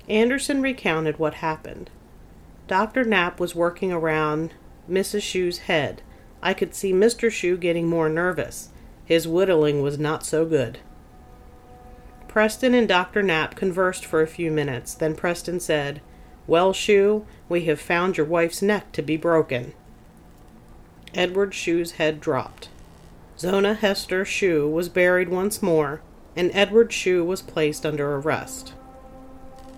Anderson 0.08 0.62
recounted 0.62 1.18
what 1.18 1.34
happened. 1.34 1.90
Dr. 2.68 3.04
Knapp 3.04 3.40
was 3.40 3.56
working 3.56 3.92
around 3.92 4.54
Mrs. 4.88 5.24
Shue's 5.24 5.58
head. 5.66 6.04
I 6.44 6.54
could 6.54 6.76
see 6.76 6.94
Mr. 6.94 7.32
Shue 7.32 7.58
getting 7.58 7.88
more 7.88 8.08
nervous. 8.08 8.70
His 9.04 9.28
whittling 9.28 9.82
was 9.82 9.98
not 9.98 10.28
so 10.28 10.46
good. 10.46 10.78
Preston 12.28 12.76
and 12.76 12.88
Dr. 12.88 13.24
Knapp 13.24 13.56
conversed 13.56 14.06
for 14.06 14.22
a 14.22 14.28
few 14.28 14.52
minutes. 14.52 14.94
Then 14.94 15.16
Preston 15.16 15.60
said, 15.60 16.02
Well, 16.46 16.72
Shue, 16.72 17.26
we 17.50 17.66
have 17.66 17.82
found 17.82 18.18
your 18.18 18.28
wife's 18.28 18.62
neck 18.62 18.92
to 18.92 19.02
be 19.02 19.18
broken. 19.18 19.74
Edward 21.16 21.56
Shue's 21.56 21.94
head 21.94 22.22
dropped. 22.22 22.70
Zona 23.40 23.74
Hester 23.74 24.24
Shue 24.24 24.70
was 24.70 24.88
buried 24.88 25.30
once 25.30 25.64
more, 25.64 26.02
and 26.38 26.52
Edward 26.54 26.94
Shue 26.94 27.26
was 27.26 27.42
placed 27.42 27.86
under 27.86 28.16
arrest. 28.16 28.74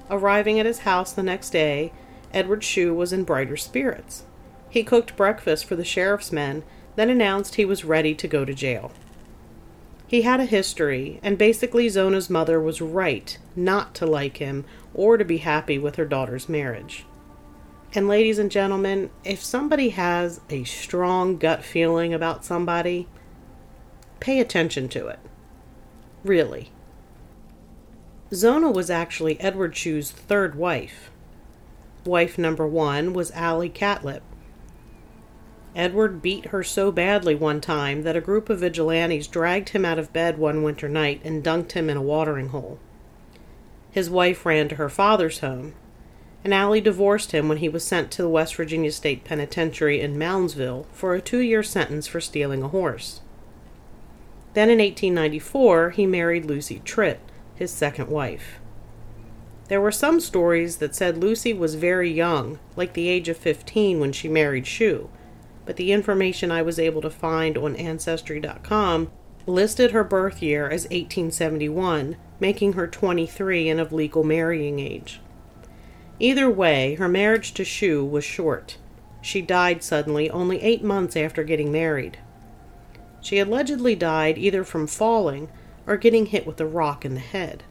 Arriving 0.09 0.59
at 0.59 0.65
his 0.65 0.79
house 0.79 1.13
the 1.13 1.23
next 1.23 1.51
day, 1.51 1.93
Edward 2.33 2.63
Shue 2.63 2.93
was 2.93 3.13
in 3.13 3.23
brighter 3.23 3.55
spirits. 3.55 4.25
He 4.69 4.83
cooked 4.83 5.15
breakfast 5.15 5.65
for 5.65 5.75
the 5.75 5.85
sheriff's 5.85 6.31
men, 6.31 6.63
then 6.95 7.09
announced 7.09 7.55
he 7.55 7.65
was 7.65 7.85
ready 7.85 8.13
to 8.13 8.27
go 8.27 8.43
to 8.43 8.53
jail. 8.53 8.91
He 10.05 10.23
had 10.23 10.39
a 10.39 10.45
history, 10.45 11.19
and 11.23 11.37
basically 11.37 11.87
Zona's 11.87 12.29
mother 12.29 12.59
was 12.59 12.81
right 12.81 13.37
not 13.55 13.95
to 13.95 14.05
like 14.05 14.37
him 14.37 14.65
or 14.93 15.17
to 15.17 15.23
be 15.23 15.37
happy 15.37 15.77
with 15.79 15.95
her 15.95 16.05
daughter's 16.05 16.49
marriage. 16.49 17.05
And, 17.93 18.07
ladies 18.07 18.37
and 18.37 18.51
gentlemen, 18.51 19.11
if 19.23 19.41
somebody 19.41 19.89
has 19.89 20.41
a 20.49 20.63
strong 20.65 21.37
gut 21.37 21.63
feeling 21.63 22.13
about 22.13 22.43
somebody, 22.43 23.07
pay 24.19 24.39
attention 24.39 24.89
to 24.89 25.07
it. 25.07 25.19
Really. 26.23 26.71
Zona 28.33 28.69
was 28.69 28.89
actually 28.89 29.39
Edward 29.39 29.75
Shue's 29.75 30.11
third 30.11 30.55
wife. 30.55 31.09
Wife 32.05 32.37
number 32.37 32.67
one 32.67 33.13
was 33.13 33.31
Allie 33.31 33.69
Catlett. 33.69 34.21
Edward 35.75 36.21
beat 36.21 36.47
her 36.47 36.63
so 36.63 36.91
badly 36.91 37.35
one 37.35 37.61
time 37.61 38.03
that 38.03 38.15
a 38.15 38.21
group 38.21 38.49
of 38.49 38.59
vigilantes 38.59 39.27
dragged 39.27 39.69
him 39.69 39.85
out 39.85 39.99
of 39.99 40.11
bed 40.11 40.37
one 40.37 40.63
winter 40.63 40.89
night 40.89 41.21
and 41.23 41.43
dunked 41.43 41.71
him 41.73 41.89
in 41.89 41.97
a 41.97 42.01
watering 42.01 42.49
hole. 42.49 42.79
His 43.91 44.09
wife 44.09 44.45
ran 44.45 44.67
to 44.69 44.75
her 44.75 44.89
father's 44.89 45.39
home, 45.39 45.73
and 46.43 46.53
Allie 46.53 46.81
divorced 46.81 47.31
him 47.31 47.47
when 47.47 47.59
he 47.59 47.69
was 47.69 47.83
sent 47.83 48.11
to 48.11 48.21
the 48.21 48.29
West 48.29 48.55
Virginia 48.55 48.91
State 48.91 49.23
Penitentiary 49.23 50.01
in 50.01 50.17
Moundsville 50.17 50.85
for 50.91 51.13
a 51.13 51.21
two 51.21 51.39
year 51.39 51.63
sentence 51.63 52.07
for 52.07 52.21
stealing 52.21 52.63
a 52.63 52.67
horse. 52.67 53.21
Then 54.53 54.69
in 54.69 54.79
1894, 54.79 55.91
he 55.91 56.05
married 56.05 56.45
Lucy 56.45 56.81
Tritt, 56.83 57.19
his 57.55 57.71
second 57.71 58.09
wife. 58.09 58.59
There 59.67 59.81
were 59.81 59.91
some 59.91 60.19
stories 60.19 60.77
that 60.77 60.95
said 60.95 61.17
Lucy 61.17 61.53
was 61.53 61.75
very 61.75 62.09
young, 62.09 62.57
like 62.75 62.93
the 62.93 63.07
age 63.07 63.29
of 63.29 63.37
15 63.37 63.99
when 63.99 64.11
she 64.11 64.27
married 64.27 64.65
Shue, 64.65 65.09
but 65.65 65.75
the 65.75 65.91
information 65.91 66.51
I 66.51 66.63
was 66.63 66.79
able 66.79 67.01
to 67.01 67.11
find 67.11 67.55
on 67.55 67.75
Ancestry.com 67.75 69.11
listed 69.45 69.91
her 69.91 70.03
birth 70.03 70.41
year 70.41 70.65
as 70.65 70.85
1871, 70.85 72.17
making 72.39 72.73
her 72.73 72.87
23 72.87 73.69
and 73.69 73.79
of 73.79 73.93
legal 73.93 74.23
marrying 74.23 74.79
age. 74.79 75.21
Either 76.19 76.49
way, 76.49 76.95
her 76.95 77.07
marriage 77.07 77.53
to 77.53 77.63
Shue 77.63 78.03
was 78.03 78.23
short. 78.23 78.77
She 79.21 79.41
died 79.41 79.83
suddenly 79.83 80.29
only 80.29 80.61
eight 80.61 80.83
months 80.83 81.15
after 81.15 81.43
getting 81.43 81.71
married. 81.71 82.17
She 83.21 83.39
allegedly 83.39 83.95
died 83.95 84.37
either 84.37 84.63
from 84.63 84.87
falling 84.87 85.49
or 85.85 85.97
getting 85.97 86.27
hit 86.27 86.47
with 86.47 86.59
a 86.61 86.65
rock 86.65 87.03
in 87.05 87.15
the 87.15 87.19
head. 87.19 87.63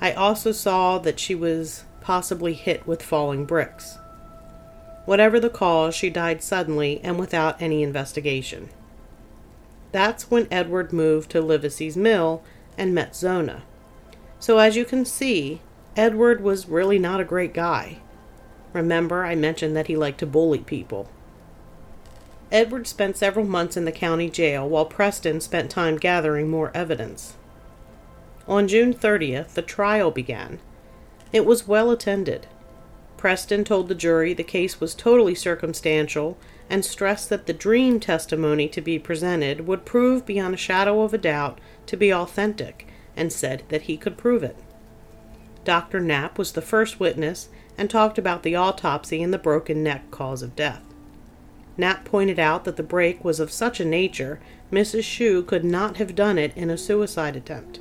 I 0.00 0.12
also 0.12 0.52
saw 0.52 0.98
that 0.98 1.18
she 1.18 1.34
was 1.34 1.84
possibly 2.00 2.52
hit 2.52 2.86
with 2.86 3.02
falling 3.02 3.44
bricks. 3.44 3.98
Whatever 5.06 5.40
the 5.40 5.50
cause, 5.50 5.94
she 5.94 6.10
died 6.10 6.42
suddenly 6.42 7.00
and 7.02 7.18
without 7.18 7.60
any 7.60 7.82
investigation. 7.82 8.68
That's 9.92 10.30
when 10.30 10.48
Edward 10.50 10.92
moved 10.92 11.30
to 11.30 11.40
Livesey's 11.40 11.96
mill 11.96 12.42
and 12.76 12.94
met 12.94 13.16
Zona. 13.16 13.62
So, 14.38 14.58
as 14.58 14.76
you 14.76 14.84
can 14.84 15.04
see, 15.04 15.60
Edward 15.96 16.42
was 16.42 16.68
really 16.68 16.98
not 16.98 17.20
a 17.20 17.24
great 17.24 17.54
guy. 17.54 17.98
Remember, 18.72 19.24
I 19.24 19.34
mentioned 19.34 19.74
that 19.76 19.86
he 19.86 19.96
liked 19.96 20.18
to 20.18 20.26
bully 20.26 20.58
people. 20.58 21.08
Edward 22.52 22.86
spent 22.86 23.16
several 23.16 23.44
months 23.44 23.76
in 23.76 23.84
the 23.84 23.92
county 23.92 24.30
jail 24.30 24.68
while 24.68 24.84
Preston 24.84 25.40
spent 25.40 25.70
time 25.70 25.96
gathering 25.96 26.48
more 26.48 26.70
evidence. 26.74 27.34
On 28.46 28.68
June 28.68 28.94
30th, 28.94 29.54
the 29.54 29.62
trial 29.62 30.12
began. 30.12 30.60
It 31.32 31.44
was 31.44 31.66
well 31.66 31.90
attended. 31.90 32.46
Preston 33.16 33.64
told 33.64 33.88
the 33.88 33.94
jury 33.94 34.32
the 34.32 34.44
case 34.44 34.80
was 34.80 34.94
totally 34.94 35.34
circumstantial 35.34 36.38
and 36.70 36.84
stressed 36.84 37.28
that 37.30 37.46
the 37.46 37.52
dream 37.52 37.98
testimony 37.98 38.68
to 38.68 38.80
be 38.80 38.98
presented 38.98 39.66
would 39.66 39.84
prove 39.84 40.24
beyond 40.24 40.54
a 40.54 40.58
shadow 40.58 41.02
of 41.02 41.12
a 41.12 41.18
doubt 41.18 41.58
to 41.86 41.96
be 41.96 42.12
authentic 42.12 42.86
and 43.16 43.32
said 43.32 43.64
that 43.68 43.82
he 43.82 43.96
could 43.96 44.16
prove 44.16 44.44
it. 44.44 44.56
Dr. 45.64 45.98
Knapp 45.98 46.38
was 46.38 46.52
the 46.52 46.62
first 46.62 47.00
witness 47.00 47.48
and 47.76 47.90
talked 47.90 48.18
about 48.18 48.44
the 48.44 48.54
autopsy 48.54 49.22
and 49.22 49.34
the 49.34 49.38
broken 49.38 49.82
neck 49.82 50.10
cause 50.12 50.42
of 50.42 50.54
death. 50.54 50.85
Knapp 51.76 52.04
pointed 52.04 52.38
out 52.38 52.64
that 52.64 52.76
the 52.76 52.82
break 52.82 53.24
was 53.24 53.40
of 53.40 53.50
such 53.50 53.80
a 53.80 53.84
nature 53.84 54.40
Mrs. 54.72 55.04
Shue 55.04 55.42
could 55.42 55.64
not 55.64 55.96
have 55.98 56.14
done 56.14 56.38
it 56.38 56.56
in 56.56 56.70
a 56.70 56.78
suicide 56.78 57.36
attempt. 57.36 57.80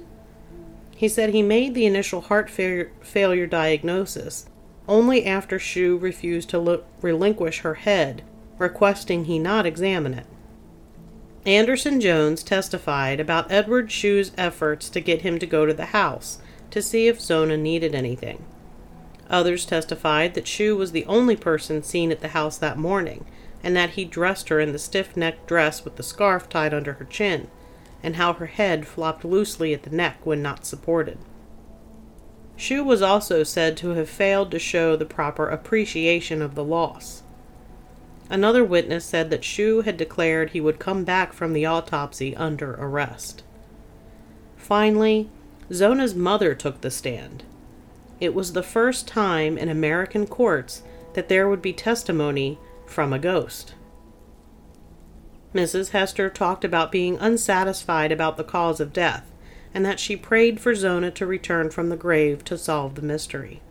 He 0.96 1.08
said 1.08 1.30
he 1.30 1.42
made 1.42 1.74
the 1.74 1.86
initial 1.86 2.22
heart 2.22 2.50
fa- 2.50 2.88
failure 3.02 3.48
diagnosis 3.48 4.46
only 4.88 5.26
after 5.26 5.58
Shue 5.58 5.98
refused 5.98 6.50
to 6.50 6.60
lo- 6.60 6.84
relinquish 7.02 7.60
her 7.62 7.76
head, 7.76 8.22
requesting 8.58 9.26
he 9.26 9.40
not 9.40 9.66
examine 9.66 10.14
it. 10.14 10.28
Anderson 11.46 12.00
Jones 12.00 12.44
testified 12.44 13.20
about 13.20 13.52
Edward 13.52 13.92
Shue's 13.92 14.32
efforts 14.38 14.90
to 14.90 15.00
get 15.00 15.22
him 15.22 15.38
to 15.40 15.46
go 15.46 15.66
to 15.66 15.74
the 15.74 15.88
house 15.88 16.40
to 16.72 16.82
see 16.82 17.08
if 17.08 17.22
Zona 17.22 17.58
needed 17.58 17.94
anything. 17.94 18.44
Others 19.30 19.66
testified 19.66 20.34
that 20.34 20.48
Shue 20.48 20.76
was 20.76 20.92
the 20.92 21.06
only 21.06 21.36
person 21.36 21.84
seen 21.84 22.12
at 22.12 22.22
the 22.22 22.30
house 22.30 22.58
that 22.58 22.78
morning, 22.78 23.26
and 23.64 23.76
that 23.76 23.92
he 23.92 24.06
dressed 24.06 24.50
her 24.50 24.60
in 24.60 24.72
the 24.72 24.80
stiff 24.80 25.16
necked 25.16 25.48
dress 25.48 25.84
with 25.84 25.96
the 25.96 26.04
scarf 26.04 26.48
tied 26.50 26.74
under 26.74 26.94
her 26.94 27.06
chin, 27.06 27.48
and 28.04 28.16
how 28.16 28.34
her 28.34 28.46
head 28.46 28.88
flopped 28.88 29.26
loosely 29.26 29.74
at 29.74 29.84
the 29.84 29.90
neck 29.90 30.18
when 30.24 30.42
not 30.42 30.66
supported. 30.66 31.18
Shue 32.56 32.84
was 32.84 33.02
also 33.02 33.44
said 33.44 33.76
to 33.78 33.90
have 33.90 34.10
failed 34.10 34.52
to 34.52 34.60
show 34.60 34.96
the 34.96 35.06
proper 35.06 35.50
appreciation 35.50 36.42
of 36.42 36.56
the 36.56 36.64
loss. 36.64 37.24
Another 38.30 38.64
witness 38.64 39.06
said 39.06 39.30
that 39.30 39.44
Shue 39.44 39.82
had 39.82 39.98
declared 39.98 40.50
he 40.50 40.62
would 40.62 40.80
come 40.80 41.04
back 41.04 41.34
from 41.34 41.54
the 41.54 41.66
autopsy 41.66 42.36
under 42.36 42.74
arrest. 42.76 43.44
Finally, 44.56 45.30
Zona's 45.72 46.16
mother 46.16 46.56
took 46.56 46.82
the 46.82 46.90
stand. 46.90 47.44
It 48.20 48.34
was 48.34 48.54
the 48.54 48.64
first 48.64 49.08
time 49.08 49.58
in 49.58 49.70
American 49.70 50.26
courts 50.26 50.82
that 51.14 51.30
there 51.30 51.48
would 51.48 51.62
be 51.62 51.74
testimony 51.74 52.58
from 52.86 53.14
a 53.14 53.20
ghost. 53.20 53.74
Mrs. 55.54 55.90
Hester 55.92 56.30
talked 56.30 56.66
about 56.66 56.92
being 56.92 57.18
unsatisfied 57.18 58.12
about 58.12 58.36
the 58.36 58.44
cause 58.44 58.80
of 58.82 58.92
death 58.92 59.32
and 59.74 59.86
that 59.86 60.00
she 60.00 60.16
prayed 60.16 60.60
for 60.60 60.76
Zona 60.76 61.12
to 61.12 61.26
return 61.26 61.70
from 61.70 61.90
the 61.90 61.98
grave 61.98 62.44
to 62.46 62.58
solve 62.58 62.96
the 62.96 63.02
mystery. 63.02 63.62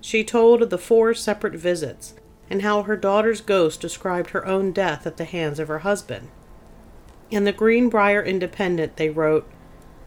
She 0.00 0.24
told 0.24 0.62
of 0.62 0.70
the 0.70 0.78
four 0.78 1.12
separate 1.14 1.54
visits 1.54 2.14
and 2.48 2.62
how 2.62 2.82
her 2.82 2.96
daughter's 2.96 3.40
ghost 3.40 3.80
described 3.80 4.30
her 4.30 4.46
own 4.46 4.72
death 4.72 5.06
at 5.06 5.18
the 5.18 5.24
hands 5.24 5.58
of 5.58 5.68
her 5.68 5.80
husband. 5.80 6.28
In 7.30 7.44
the 7.44 7.52
Greenbrier 7.52 8.22
Independent, 8.22 8.96
they 8.96 9.10
wrote, 9.10 9.46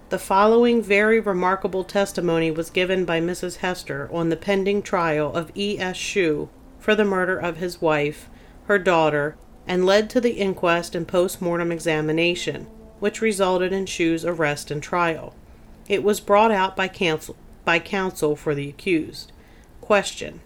The 0.09 0.17
following 0.17 0.81
very 0.81 1.19
remarkable 1.19 1.83
testimony 1.83 2.49
was 2.49 2.71
given 2.71 3.05
by 3.05 3.21
Mrs. 3.21 3.57
Hester 3.57 4.09
on 4.11 4.29
the 4.29 4.37
pending 4.37 4.81
trial 4.81 5.35
of 5.35 5.51
E. 5.55 5.77
S. 5.79 5.97
Shue 5.97 6.49
for 6.81 6.95
the 6.95 7.05
murder 7.05 7.37
of 7.37 7.57
his 7.57 7.79
wife, 7.79 8.27
her 8.65 8.79
daughter, 8.79 9.37
and 9.67 9.85
led 9.85 10.09
to 10.09 10.19
the 10.19 10.33
inquest 10.33 10.95
and 10.95 11.07
post 11.07 11.41
mortem 11.41 11.71
examination, 11.71 12.65
which 12.99 13.21
resulted 13.21 13.71
in 13.71 13.85
Shue's 13.85 14.25
arrest 14.25 14.71
and 14.71 14.81
trial. 14.81 15.35
It 15.87 16.03
was 16.03 16.19
brought 16.19 16.51
out 16.51 16.75
by 16.75 16.87
counsel, 16.87 17.35
by 17.63 17.79
counsel 17.79 18.35
for 18.35 18.55
the 18.55 18.67
accused. 18.67 19.31
Question. 19.79 20.41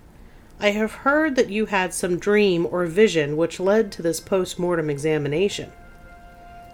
I 0.60 0.72
have 0.72 0.92
heard 0.92 1.36
that 1.38 1.50
you 1.50 1.68
had 1.68 1.94
some 1.94 2.20
dream 2.20 2.68
or 2.70 2.86
vision 2.86 3.38
which 3.38 3.60
led 3.60 3.92
to 3.94 4.02
this 4.02 4.20
post 4.20 4.60
mortem 4.60 4.90
examination. 4.90 5.72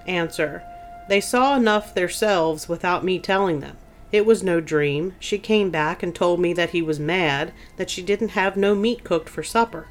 Answer. 0.08 0.64
They 1.08 1.22
saw 1.22 1.56
enough 1.56 1.94
themselves 1.94 2.68
without 2.68 3.04
me 3.04 3.20
telling 3.20 3.60
them. 3.60 3.78
It 4.12 4.26
was 4.26 4.44
no 4.44 4.60
dream. 4.60 5.14
She 5.20 5.38
came 5.38 5.70
back 5.70 6.04
and 6.04 6.14
told 6.14 6.40
me 6.40 6.54
that 6.54 6.72
he 6.72 6.82
was 6.82 7.00
mad, 7.00 7.54
that 7.78 7.90
she 7.90 8.02
didn't 8.02 8.30
have 8.30 8.58
no 8.58 8.76
meat 8.76 9.04
cooked 9.04 9.30
for 9.30 9.44
supper. 9.44 9.88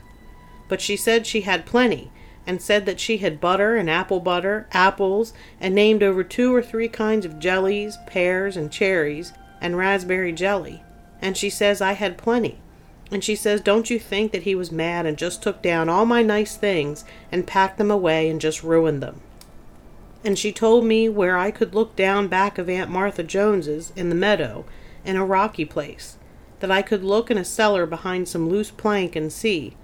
But 0.68 0.80
she 0.80 0.96
said 0.96 1.26
she 1.26 1.42
had 1.42 1.64
plenty, 1.66 2.10
and 2.46 2.60
said 2.60 2.84
that 2.86 3.00
she 3.00 3.18
had 3.18 3.40
butter 3.40 3.76
and 3.76 3.88
apple 3.88 4.20
butter, 4.20 4.66
apples, 4.72 5.32
and 5.60 5.74
named 5.74 6.02
over 6.02 6.22
two 6.22 6.54
or 6.54 6.62
three 6.62 6.88
kinds 6.88 7.24
of 7.24 7.38
jellies, 7.38 7.96
pears 8.06 8.56
and 8.56 8.70
cherries, 8.70 9.32
and 9.60 9.76
raspberry 9.76 10.32
jelly. 10.32 10.82
And 11.22 11.36
she 11.36 11.50
says 11.50 11.80
I 11.80 11.92
had 11.92 12.18
plenty. 12.18 12.58
And 13.10 13.24
she 13.24 13.34
says, 13.34 13.60
Don't 13.60 13.90
you 13.90 13.98
think 13.98 14.32
that 14.32 14.44
he 14.44 14.54
was 14.54 14.70
mad 14.70 15.06
and 15.06 15.16
just 15.18 15.42
took 15.42 15.62
down 15.62 15.88
all 15.88 16.06
my 16.06 16.22
nice 16.22 16.56
things 16.56 17.04
and 17.32 17.46
packed 17.46 17.78
them 17.78 17.90
away 17.90 18.28
and 18.28 18.40
just 18.40 18.62
ruined 18.62 19.02
them? 19.02 19.20
And 20.24 20.38
she 20.38 20.52
told 20.52 20.84
me 20.84 21.08
where 21.08 21.36
I 21.36 21.50
could 21.50 21.74
look 21.74 21.96
down 21.96 22.28
back 22.28 22.58
of 22.58 22.68
Aunt 22.68 22.90
Martha 22.90 23.22
Jones's 23.22 23.92
in 23.96 24.08
the 24.08 24.14
meadow, 24.14 24.64
in 25.04 25.16
a 25.16 25.24
rocky 25.24 25.64
place, 25.64 26.18
that 26.60 26.70
I 26.70 26.82
could 26.82 27.02
look 27.02 27.30
in 27.30 27.38
a 27.38 27.44
cellar 27.44 27.86
behind 27.86 28.28
some 28.28 28.48
loose 28.48 28.70
plank 28.70 29.16
and 29.16 29.32
see, 29.32 29.76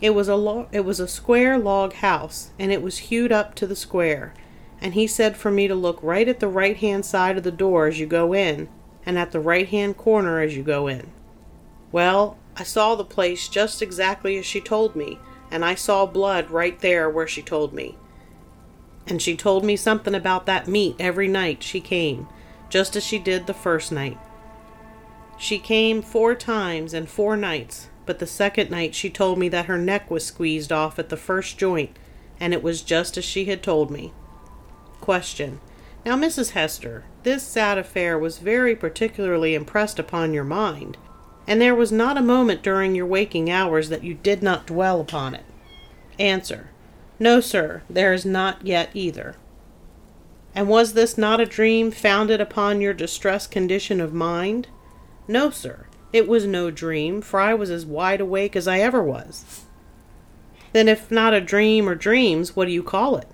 it 0.00 0.14
was 0.14 0.28
a 0.28 0.36
lo- 0.36 0.68
it 0.72 0.84
was 0.84 0.98
a 0.98 1.06
square 1.08 1.58
log 1.58 1.94
house, 1.94 2.50
and 2.58 2.72
it 2.72 2.80
was 2.80 3.10
hewed 3.10 3.32
up 3.32 3.54
to 3.56 3.66
the 3.66 3.76
square. 3.76 4.32
And 4.80 4.94
he 4.94 5.06
said 5.06 5.36
for 5.36 5.50
me 5.50 5.68
to 5.68 5.74
look 5.74 5.98
right 6.02 6.26
at 6.26 6.40
the 6.40 6.48
right 6.48 6.76
hand 6.76 7.04
side 7.04 7.36
of 7.36 7.42
the 7.42 7.50
door 7.50 7.86
as 7.86 8.00
you 8.00 8.06
go 8.06 8.32
in, 8.32 8.68
and 9.04 9.18
at 9.18 9.32
the 9.32 9.40
right 9.40 9.68
hand 9.68 9.98
corner 9.98 10.40
as 10.40 10.56
you 10.56 10.62
go 10.62 10.86
in. 10.86 11.10
Well, 11.92 12.38
I 12.56 12.62
saw 12.62 12.94
the 12.94 13.04
place 13.04 13.46
just 13.46 13.82
exactly 13.82 14.38
as 14.38 14.46
she 14.46 14.60
told 14.60 14.96
me, 14.96 15.18
and 15.50 15.64
I 15.64 15.74
saw 15.74 16.06
blood 16.06 16.50
right 16.50 16.78
there 16.80 17.10
where 17.10 17.28
she 17.28 17.42
told 17.42 17.74
me. 17.74 17.98
And 19.06 19.20
she 19.20 19.36
told 19.36 19.64
me 19.64 19.76
something 19.76 20.14
about 20.14 20.46
that 20.46 20.68
meat 20.68 20.96
every 20.98 21.28
night 21.28 21.62
she 21.62 21.80
came, 21.80 22.28
just 22.68 22.96
as 22.96 23.04
she 23.04 23.18
did 23.18 23.46
the 23.46 23.54
first 23.54 23.90
night. 23.90 24.18
She 25.38 25.58
came 25.58 26.02
four 26.02 26.34
times 26.34 26.92
and 26.92 27.08
four 27.08 27.36
nights, 27.36 27.88
but 28.06 28.18
the 28.18 28.26
second 28.26 28.70
night 28.70 28.94
she 28.94 29.08
told 29.08 29.38
me 29.38 29.48
that 29.48 29.66
her 29.66 29.78
neck 29.78 30.10
was 30.10 30.24
squeezed 30.24 30.70
off 30.70 30.98
at 30.98 31.08
the 31.08 31.16
first 31.16 31.56
joint, 31.58 31.96
and 32.38 32.52
it 32.52 32.62
was 32.62 32.82
just 32.82 33.16
as 33.16 33.24
she 33.24 33.46
had 33.46 33.62
told 33.62 33.90
me. 33.90 34.12
Question. 35.00 35.60
Now, 36.04 36.16
Mrs. 36.16 36.50
Hester, 36.50 37.04
this 37.22 37.42
sad 37.42 37.78
affair 37.78 38.18
was 38.18 38.38
very 38.38 38.74
particularly 38.74 39.54
impressed 39.54 39.98
upon 39.98 40.32
your 40.32 40.44
mind, 40.44 40.96
and 41.46 41.60
there 41.60 41.74
was 41.74 41.92
not 41.92 42.16
a 42.16 42.22
moment 42.22 42.62
during 42.62 42.94
your 42.94 43.06
waking 43.06 43.50
hours 43.50 43.88
that 43.88 44.04
you 44.04 44.14
did 44.14 44.42
not 44.42 44.66
dwell 44.66 45.00
upon 45.00 45.34
it. 45.34 45.44
Answer. 46.18 46.70
No, 47.22 47.40
sir, 47.40 47.82
there 47.90 48.14
is 48.14 48.24
not 48.24 48.66
yet 48.66 48.88
either. 48.94 49.36
And 50.54 50.68
was 50.68 50.94
this 50.94 51.18
not 51.18 51.38
a 51.38 51.44
dream 51.44 51.90
founded 51.90 52.40
upon 52.40 52.80
your 52.80 52.94
distressed 52.94 53.50
condition 53.50 54.00
of 54.00 54.14
mind? 54.14 54.68
No, 55.28 55.50
sir. 55.50 55.86
It 56.14 56.26
was 56.26 56.46
no 56.46 56.70
dream, 56.70 57.20
for 57.20 57.38
I 57.38 57.52
was 57.52 57.70
as 57.70 57.84
wide 57.84 58.22
awake 58.22 58.56
as 58.56 58.66
I 58.66 58.80
ever 58.80 59.02
was. 59.02 59.66
Then, 60.72 60.88
if 60.88 61.10
not 61.10 61.34
a 61.34 61.42
dream 61.42 61.88
or 61.88 61.94
dreams, 61.94 62.56
what 62.56 62.64
do 62.64 62.72
you 62.72 62.82
call 62.82 63.16
it? 63.16 63.28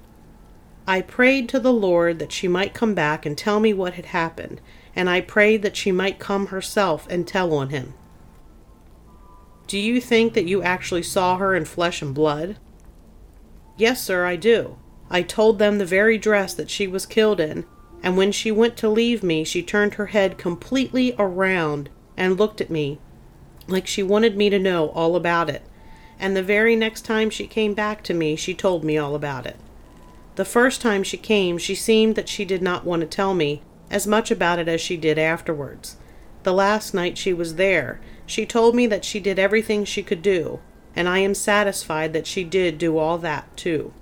I 0.87 1.01
prayed 1.01 1.49
to 1.51 1.61
the 1.61 1.73
Lord 1.73 2.19
that 2.19 2.33
she 2.33 2.49
might 2.49 2.75
come 2.75 2.95
back 2.95 3.25
and 3.25 3.39
tell 3.39 3.61
me 3.61 3.73
what 3.73 3.95
had 3.95 4.07
happened, 4.07 4.61
and 4.97 5.09
I 5.09 5.21
prayed 5.21 5.63
that 5.63 5.77
she 5.77 5.93
might 5.93 6.19
come 6.19 6.49
herself 6.49 7.07
and 7.09 7.27
tell 7.27 7.55
on 7.55 7.71
him. 7.71 7.95
Do 9.69 9.79
you 9.79 10.01
think 10.01 10.35
that 10.35 10.47
you 10.47 10.63
actually 10.63 11.03
saw 11.03 11.37
her 11.39 11.55
in 11.55 11.65
flesh 11.65 12.03
and 12.03 12.15
blood? 12.15 12.57
Yes, 13.77 14.03
sir, 14.03 14.25
I 14.25 14.37
do. 14.37 14.77
I 15.11 15.23
told 15.23 15.59
them 15.59 15.79
the 15.79 15.85
very 15.85 16.19
dress 16.19 16.55
that 16.55 16.71
she 16.71 16.87
was 16.87 17.07
killed 17.07 17.41
in, 17.41 17.65
and 18.03 18.17
when 18.17 18.33
she 18.33 18.51
went 18.51 18.77
to 18.79 18.89
leave 18.89 19.23
me, 19.23 19.45
she 19.45 19.63
turned 19.63 19.95
her 19.95 20.07
head 20.07 20.39
completely 20.39 21.15
around 21.19 21.91
and 22.17 22.39
looked 22.39 22.61
at 22.61 22.71
me 22.71 22.99
like 23.69 23.87
she 23.87 24.03
wanted 24.03 24.37
me 24.37 24.49
to 24.51 24.59
know 24.59 24.89
all 24.91 25.17
about 25.17 25.51
it. 25.51 25.63
And 26.19 26.37
the 26.37 26.43
very 26.43 26.77
next 26.77 27.03
time 27.03 27.31
she 27.31 27.47
came 27.47 27.75
back 27.75 28.03
to 28.05 28.15
me, 28.15 28.37
she 28.37 28.55
told 28.55 28.85
me 28.85 28.97
all 28.97 29.15
about 29.15 29.47
it. 29.47 29.57
The 30.37 30.45
first 30.45 30.81
time 30.81 31.03
she 31.03 31.17
came, 31.17 31.59
she 31.59 31.75
seemed 31.75 32.15
that 32.15 32.29
she 32.29 32.45
did 32.45 32.63
not 32.63 32.85
want 32.85 33.01
to 33.01 33.07
tell 33.07 33.35
me 33.35 33.63
as 33.91 34.07
much 34.07 34.31
about 34.31 34.59
it 34.59 34.69
as 34.69 34.81
she 34.81 34.97
did 34.97 35.19
afterwards. 35.19 35.97
The 36.43 36.53
last 36.53 36.95
night 36.95 37.19
she 37.19 37.33
was 37.33 37.57
there, 37.57 38.01
she 38.25 38.47
told 38.47 38.75
me 38.75 38.87
that 38.87 39.05
she 39.05 39.21
did 39.21 39.39
everything 39.39 39.85
she 39.85 40.03
could 40.03 40.23
do, 40.23 40.61
and 40.97 41.09
I 41.09 41.19
am 41.19 41.35
satisfied 41.35 42.13
that 42.15 42.27
she 42.27 42.43
did 42.43 42.79
do 42.79 42.97
all 42.97 43.19
that, 43.19 43.57
too. 43.57 43.93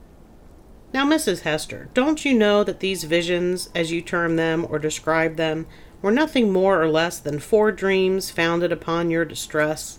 Now, 0.94 1.04
Mrs. 1.04 1.40
Hester, 1.40 1.88
don't 1.92 2.24
you 2.24 2.32
know 2.32 2.62
that 2.62 2.78
these 2.78 3.02
visions, 3.02 3.68
as 3.74 3.90
you 3.90 4.00
term 4.00 4.36
them 4.36 4.64
or 4.70 4.78
describe 4.78 5.34
them, 5.34 5.66
were 6.00 6.12
nothing 6.12 6.52
more 6.52 6.80
or 6.80 6.88
less 6.88 7.18
than 7.18 7.40
four 7.40 7.72
dreams 7.72 8.30
founded 8.30 8.70
upon 8.70 9.10
your 9.10 9.24
distress? 9.24 9.98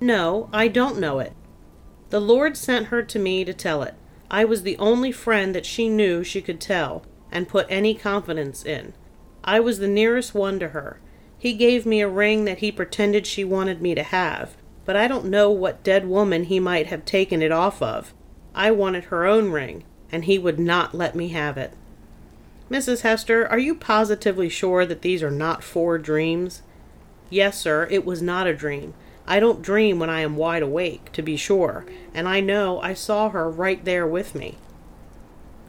No, 0.00 0.50
I 0.52 0.68
don't 0.68 1.00
know 1.00 1.18
it. 1.18 1.32
The 2.10 2.20
Lord 2.20 2.58
sent 2.58 2.88
her 2.88 3.02
to 3.02 3.18
me 3.18 3.42
to 3.44 3.54
tell 3.54 3.82
it. 3.82 3.94
I 4.30 4.44
was 4.44 4.64
the 4.64 4.76
only 4.76 5.12
friend 5.12 5.54
that 5.54 5.64
she 5.64 5.88
knew 5.88 6.22
she 6.22 6.42
could 6.42 6.60
tell 6.60 7.04
and 7.30 7.48
put 7.48 7.66
any 7.70 7.94
confidence 7.94 8.64
in. 8.64 8.92
I 9.42 9.60
was 9.60 9.78
the 9.78 9.88
nearest 9.88 10.34
one 10.34 10.58
to 10.58 10.68
her. 10.68 11.00
He 11.38 11.54
gave 11.54 11.86
me 11.86 12.00
a 12.00 12.08
ring 12.08 12.44
that 12.44 12.58
he 12.58 12.70
pretended 12.70 13.26
she 13.26 13.44
wanted 13.44 13.80
me 13.80 13.94
to 13.94 14.02
have, 14.02 14.56
but 14.84 14.96
I 14.96 15.06
don't 15.06 15.26
know 15.26 15.50
what 15.50 15.84
dead 15.84 16.06
woman 16.06 16.44
he 16.44 16.58
might 16.60 16.86
have 16.88 17.04
taken 17.04 17.42
it 17.42 17.52
off 17.52 17.80
of. 17.82 18.12
I 18.54 18.70
wanted 18.70 19.04
her 19.04 19.26
own 19.26 19.50
ring, 19.50 19.84
and 20.10 20.24
he 20.24 20.38
would 20.38 20.58
not 20.58 20.94
let 20.94 21.14
me 21.14 21.28
have 21.28 21.56
it. 21.56 21.72
Mrs. 22.70 23.02
Hester, 23.02 23.46
are 23.48 23.58
you 23.58 23.74
positively 23.74 24.48
sure 24.48 24.86
that 24.86 25.02
these 25.02 25.22
are 25.22 25.30
not 25.30 25.62
four 25.62 25.98
dreams? 25.98 26.62
Yes, 27.30 27.58
sir, 27.60 27.86
it 27.90 28.04
was 28.04 28.22
not 28.22 28.46
a 28.46 28.54
dream. 28.54 28.94
I 29.26 29.40
don't 29.40 29.62
dream 29.62 29.98
when 29.98 30.10
I 30.10 30.20
am 30.20 30.36
wide 30.36 30.62
awake, 30.62 31.12
to 31.12 31.22
be 31.22 31.36
sure, 31.36 31.86
and 32.12 32.28
I 32.28 32.40
know 32.40 32.80
I 32.80 32.94
saw 32.94 33.30
her 33.30 33.48
right 33.48 33.84
there 33.84 34.06
with 34.06 34.34
me. 34.34 34.58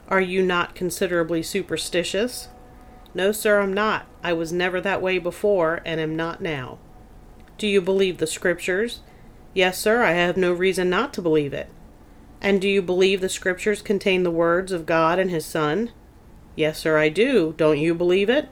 Are 0.08 0.20
you 0.20 0.42
not 0.42 0.74
considerably 0.74 1.42
superstitious? 1.42 2.48
No, 3.14 3.32
sir, 3.32 3.60
I'm 3.60 3.72
not. 3.72 4.06
I 4.22 4.32
was 4.32 4.52
never 4.52 4.80
that 4.80 5.00
way 5.00 5.18
before, 5.18 5.80
and 5.84 6.00
am 6.00 6.16
not 6.16 6.40
now. 6.40 6.78
Do 7.56 7.66
you 7.66 7.80
believe 7.80 8.18
the 8.18 8.26
Scriptures? 8.26 9.00
Yes, 9.52 9.78
sir, 9.78 10.02
I 10.02 10.12
have 10.12 10.36
no 10.36 10.52
reason 10.52 10.90
not 10.90 11.14
to 11.14 11.22
believe 11.22 11.52
it. 11.52 11.68
And 12.40 12.60
do 12.60 12.68
you 12.68 12.82
believe 12.82 13.20
the 13.20 13.28
Scriptures 13.28 13.80
contain 13.80 14.24
the 14.24 14.30
words 14.30 14.72
of 14.72 14.86
God 14.86 15.18
and 15.18 15.30
His 15.30 15.46
Son? 15.46 15.92
Yes, 16.56 16.78
sir, 16.78 16.98
I 16.98 17.08
do. 17.08 17.54
Don't 17.56 17.78
you 17.78 17.94
believe 17.94 18.28
it? 18.28 18.48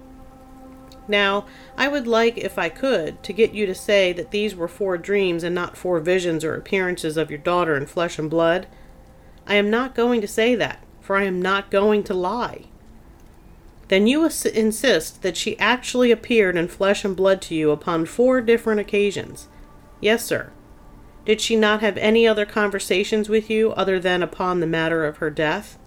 Now, 1.09 1.47
I 1.77 1.89
would 1.89 2.07
like, 2.07 2.39
if 2.39 2.59
I 2.59 2.69
could, 2.69 3.23
to 3.25 3.33
get 3.33 3.53
you 3.53 3.67
to 3.67 3.75
say 3.75 4.13
that 4.13 4.31
these 4.31 4.55
were 4.55 4.69
four 4.69 4.97
dreams 4.97 5.43
and 5.43 5.55
not 5.55 5.77
four 5.77 5.99
visions 5.99 6.45
or 6.45 6.55
appearances 6.55 7.17
of 7.17 7.29
your 7.29 7.41
daughter 7.41 7.77
in 7.77 7.87
flesh 7.87 8.19
and 8.19 8.31
blood. 8.31 8.69
I 9.47 9.57
am 9.57 9.69
not 9.69 9.97
going 9.97 10.21
to 10.21 10.29
say 10.29 10.55
that, 10.55 10.85
for 11.01 11.17
I 11.17 11.25
am 11.25 11.43
not 11.43 11.71
going 11.71 12.05
to 12.05 12.15
lie. 12.15 12.67
Then 13.93 14.07
you 14.07 14.25
insist 14.25 15.21
that 15.21 15.37
she 15.37 15.59
actually 15.59 16.11
appeared 16.11 16.57
in 16.57 16.69
flesh 16.69 17.05
and 17.05 17.15
blood 17.15 17.43
to 17.43 17.55
you 17.55 17.71
upon 17.71 18.07
four 18.07 18.41
different 18.41 18.81
occasions. 18.81 19.49
Yes, 20.01 20.25
sir. 20.25 20.51
Did 21.27 21.43
she 21.43 21.57
not 21.57 21.83
have 21.83 21.99
any 21.99 22.27
other 22.27 22.47
conversations 22.47 23.29
with 23.29 23.51
you 23.51 23.73
other 23.73 24.01
than 24.01 24.23
upon 24.23 24.61
the 24.61 24.67
matter 24.67 25.05
of 25.05 25.19
her 25.19 25.29
death? 25.29 25.79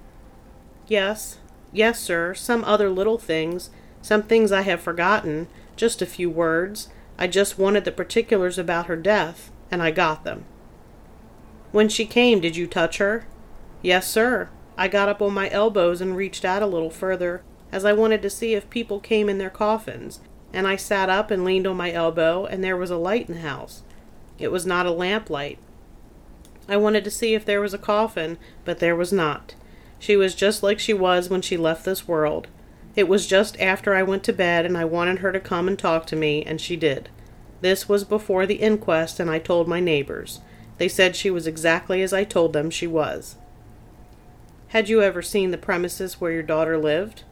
Yes, 0.88 1.40
yes, 1.74 2.00
sir, 2.00 2.36
some 2.36 2.64
other 2.66 2.92
little 2.92 3.18
things 3.18 3.72
some 4.04 4.22
things 4.22 4.52
I 4.52 4.62
have 4.62 4.82
forgotten, 4.82 5.48
just 5.76 6.00
a 6.00 6.06
few 6.06 6.30
words. 6.30 6.90
I 7.18 7.26
just 7.26 7.58
wanted 7.58 7.86
the 7.86 7.92
particulars 7.92 8.60
about 8.60 8.86
her 8.86 8.96
death, 8.96 9.50
and 9.72 9.82
I 9.82 9.90
got 9.90 10.24
them. 10.24 10.46
When 11.72 11.90
she 11.90 12.06
came, 12.06 12.40
did 12.40 12.56
you 12.56 12.68
touch 12.68 13.00
her? 13.00 13.26
Yes, 13.82 14.08
sir. 14.08 14.50
I 14.78 14.90
got 14.90 15.10
up 15.10 15.24
on 15.24 15.34
my 15.34 15.50
elbows 15.50 16.02
and 16.02 16.16
reached 16.16 16.46
out 16.46 16.62
a 16.62 16.68
little 16.68 16.92
further, 16.92 17.42
as 17.76 17.84
I 17.84 17.92
wanted 17.92 18.22
to 18.22 18.30
see 18.30 18.54
if 18.54 18.70
people 18.70 19.02
came 19.02 19.28
in 19.28 19.38
their 19.38 19.50
coffins, 19.50 20.22
and 20.54 20.66
I 20.66 20.78
sat 20.78 21.10
up 21.10 21.30
and 21.30 21.44
leaned 21.44 21.68
on 21.68 21.76
my 21.76 21.92
elbow, 21.92 22.46
and 22.46 22.64
there 22.64 22.78
was 22.78 22.90
a 22.90 22.96
light 22.96 23.28
in 23.28 23.36
the 23.36 23.42
house. 23.42 23.84
It 24.40 24.50
was 24.50 24.66
not 24.66 24.86
a 24.86 24.92
lamplight. 24.92 25.60
I 26.70 26.78
wanted 26.78 27.04
to 27.04 27.12
see 27.12 27.34
if 27.34 27.44
there 27.44 27.60
was 27.60 27.74
a 27.74 27.78
coffin, 27.78 28.38
but 28.64 28.80
there 28.80 28.96
was 28.96 29.12
not. 29.12 29.56
She 30.00 30.16
was 30.16 30.36
just 30.36 30.64
like 30.64 30.80
she 30.80 30.94
was 30.94 31.30
when 31.30 31.42
she 31.42 31.58
left 31.58 31.84
this 31.84 32.08
world. 32.08 32.48
It 32.96 33.10
was 33.10 33.28
just 33.28 33.60
after 33.60 33.94
I 33.94 34.04
went 34.04 34.24
to 34.24 34.32
bed 34.32 34.66
and 34.66 34.78
I 34.78 34.86
wanted 34.86 35.20
her 35.20 35.34
to 35.34 35.40
come 35.42 35.68
and 35.68 35.78
talk 35.78 36.06
to 36.08 36.16
me, 36.16 36.44
and 36.44 36.62
she 36.62 36.78
did. 36.78 37.10
This 37.60 37.90
was 37.90 38.06
before 38.06 38.46
the 38.46 38.56
inquest, 38.56 39.20
and 39.20 39.30
I 39.30 39.40
told 39.40 39.68
my 39.68 39.82
neighbors. 39.82 40.40
They 40.78 40.88
said 40.88 41.14
she 41.14 41.30
was 41.30 41.46
exactly 41.46 42.02
as 42.02 42.14
I 42.14 42.24
told 42.24 42.54
them 42.54 42.70
she 42.70 42.88
was. 42.88 43.36
Had 44.70 44.88
you 44.88 45.02
ever 45.02 45.22
seen 45.22 45.52
the 45.52 45.58
premises 45.58 46.22
where 46.22 46.32
your 46.32 46.42
daughter 46.42 46.78
lived? 46.78 47.24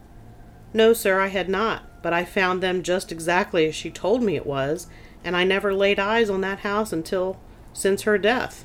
No, 0.76 0.92
sir, 0.92 1.20
I 1.20 1.28
had 1.28 1.48
not, 1.48 2.02
but 2.02 2.12
I 2.12 2.24
found 2.24 2.60
them 2.60 2.82
just 2.82 3.12
exactly 3.12 3.64
as 3.66 3.76
she 3.76 3.90
told 3.90 4.24
me 4.24 4.34
it 4.34 4.44
was, 4.44 4.88
and 5.22 5.36
I 5.36 5.44
never 5.44 5.72
laid 5.72 6.00
eyes 6.00 6.28
on 6.28 6.40
that 6.40 6.58
house 6.58 6.92
until 6.92 7.38
since 7.72 8.02
her 8.02 8.18
death. 8.18 8.64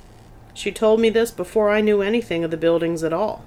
She 0.56 0.72
told 0.72 1.00
me 1.00 1.12
this 1.12 1.30
before 1.30 1.70
I 1.70 1.82
knew 1.82 2.02
anything 2.02 2.44
of 2.44 2.50
the 2.50 2.58
buildings 2.58 3.04
at 3.04 3.14
all. 3.14 3.46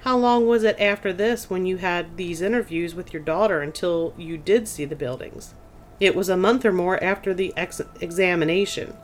How 0.00 0.16
long 0.16 0.46
was 0.46 0.64
it 0.64 0.80
after 0.80 1.12
this 1.12 1.50
when 1.50 1.66
you 1.66 1.76
had 1.76 2.16
these 2.16 2.40
interviews 2.40 2.94
with 2.94 3.12
your 3.12 3.22
daughter 3.22 3.60
until 3.60 4.14
you 4.16 4.38
did 4.38 4.66
see 4.66 4.86
the 4.86 4.96
buildings? 4.96 5.52
It 6.00 6.16
was 6.16 6.30
a 6.30 6.38
month 6.38 6.64
or 6.64 6.72
more 6.72 7.02
after 7.04 7.34
the 7.34 7.52
ex- 7.58 7.82
examination. 8.00 8.96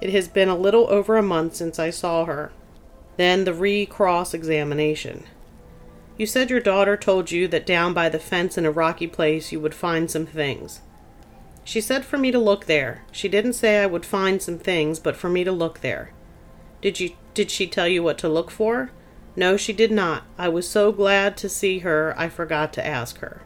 It 0.00 0.10
has 0.10 0.28
been 0.28 0.48
a 0.48 0.56
little 0.56 0.88
over 0.88 1.16
a 1.16 1.22
month 1.22 1.56
since 1.56 1.80
I 1.80 1.90
saw 1.90 2.26
her. 2.26 2.52
Then 3.16 3.44
the 3.44 3.52
re 3.52 3.84
cross 3.86 4.32
examination. 4.32 5.24
You 6.16 6.26
said 6.26 6.50
your 6.50 6.60
daughter 6.60 6.96
told 6.96 7.30
you 7.30 7.46
that 7.48 7.66
down 7.66 7.92
by 7.92 8.08
the 8.08 8.18
fence 8.18 8.56
in 8.56 8.64
a 8.64 8.70
rocky 8.70 9.06
place 9.06 9.52
you 9.52 9.60
would 9.60 9.74
find 9.74 10.10
some 10.10 10.26
things. 10.26 10.80
She 11.62 11.80
said 11.80 12.04
for 12.04 12.16
me 12.16 12.30
to 12.30 12.38
look 12.38 12.66
there. 12.66 13.04
She 13.12 13.28
didn't 13.28 13.54
say 13.54 13.82
I 13.82 13.86
would 13.86 14.06
find 14.06 14.40
some 14.40 14.58
things, 14.58 14.98
but 14.98 15.16
for 15.16 15.28
me 15.28 15.44
to 15.44 15.52
look 15.52 15.80
there. 15.80 16.12
Did 16.80 17.00
you 17.00 17.10
did 17.34 17.50
she 17.50 17.66
tell 17.66 17.88
you 17.88 18.02
what 18.02 18.16
to 18.18 18.28
look 18.28 18.50
for? 18.50 18.90
No, 19.34 19.58
she 19.58 19.74
did 19.74 19.92
not. 19.92 20.22
I 20.38 20.48
was 20.48 20.66
so 20.66 20.90
glad 20.90 21.36
to 21.38 21.48
see 21.48 21.80
her, 21.80 22.14
I 22.16 22.30
forgot 22.30 22.72
to 22.74 22.86
ask 22.86 23.18
her. 23.18 23.42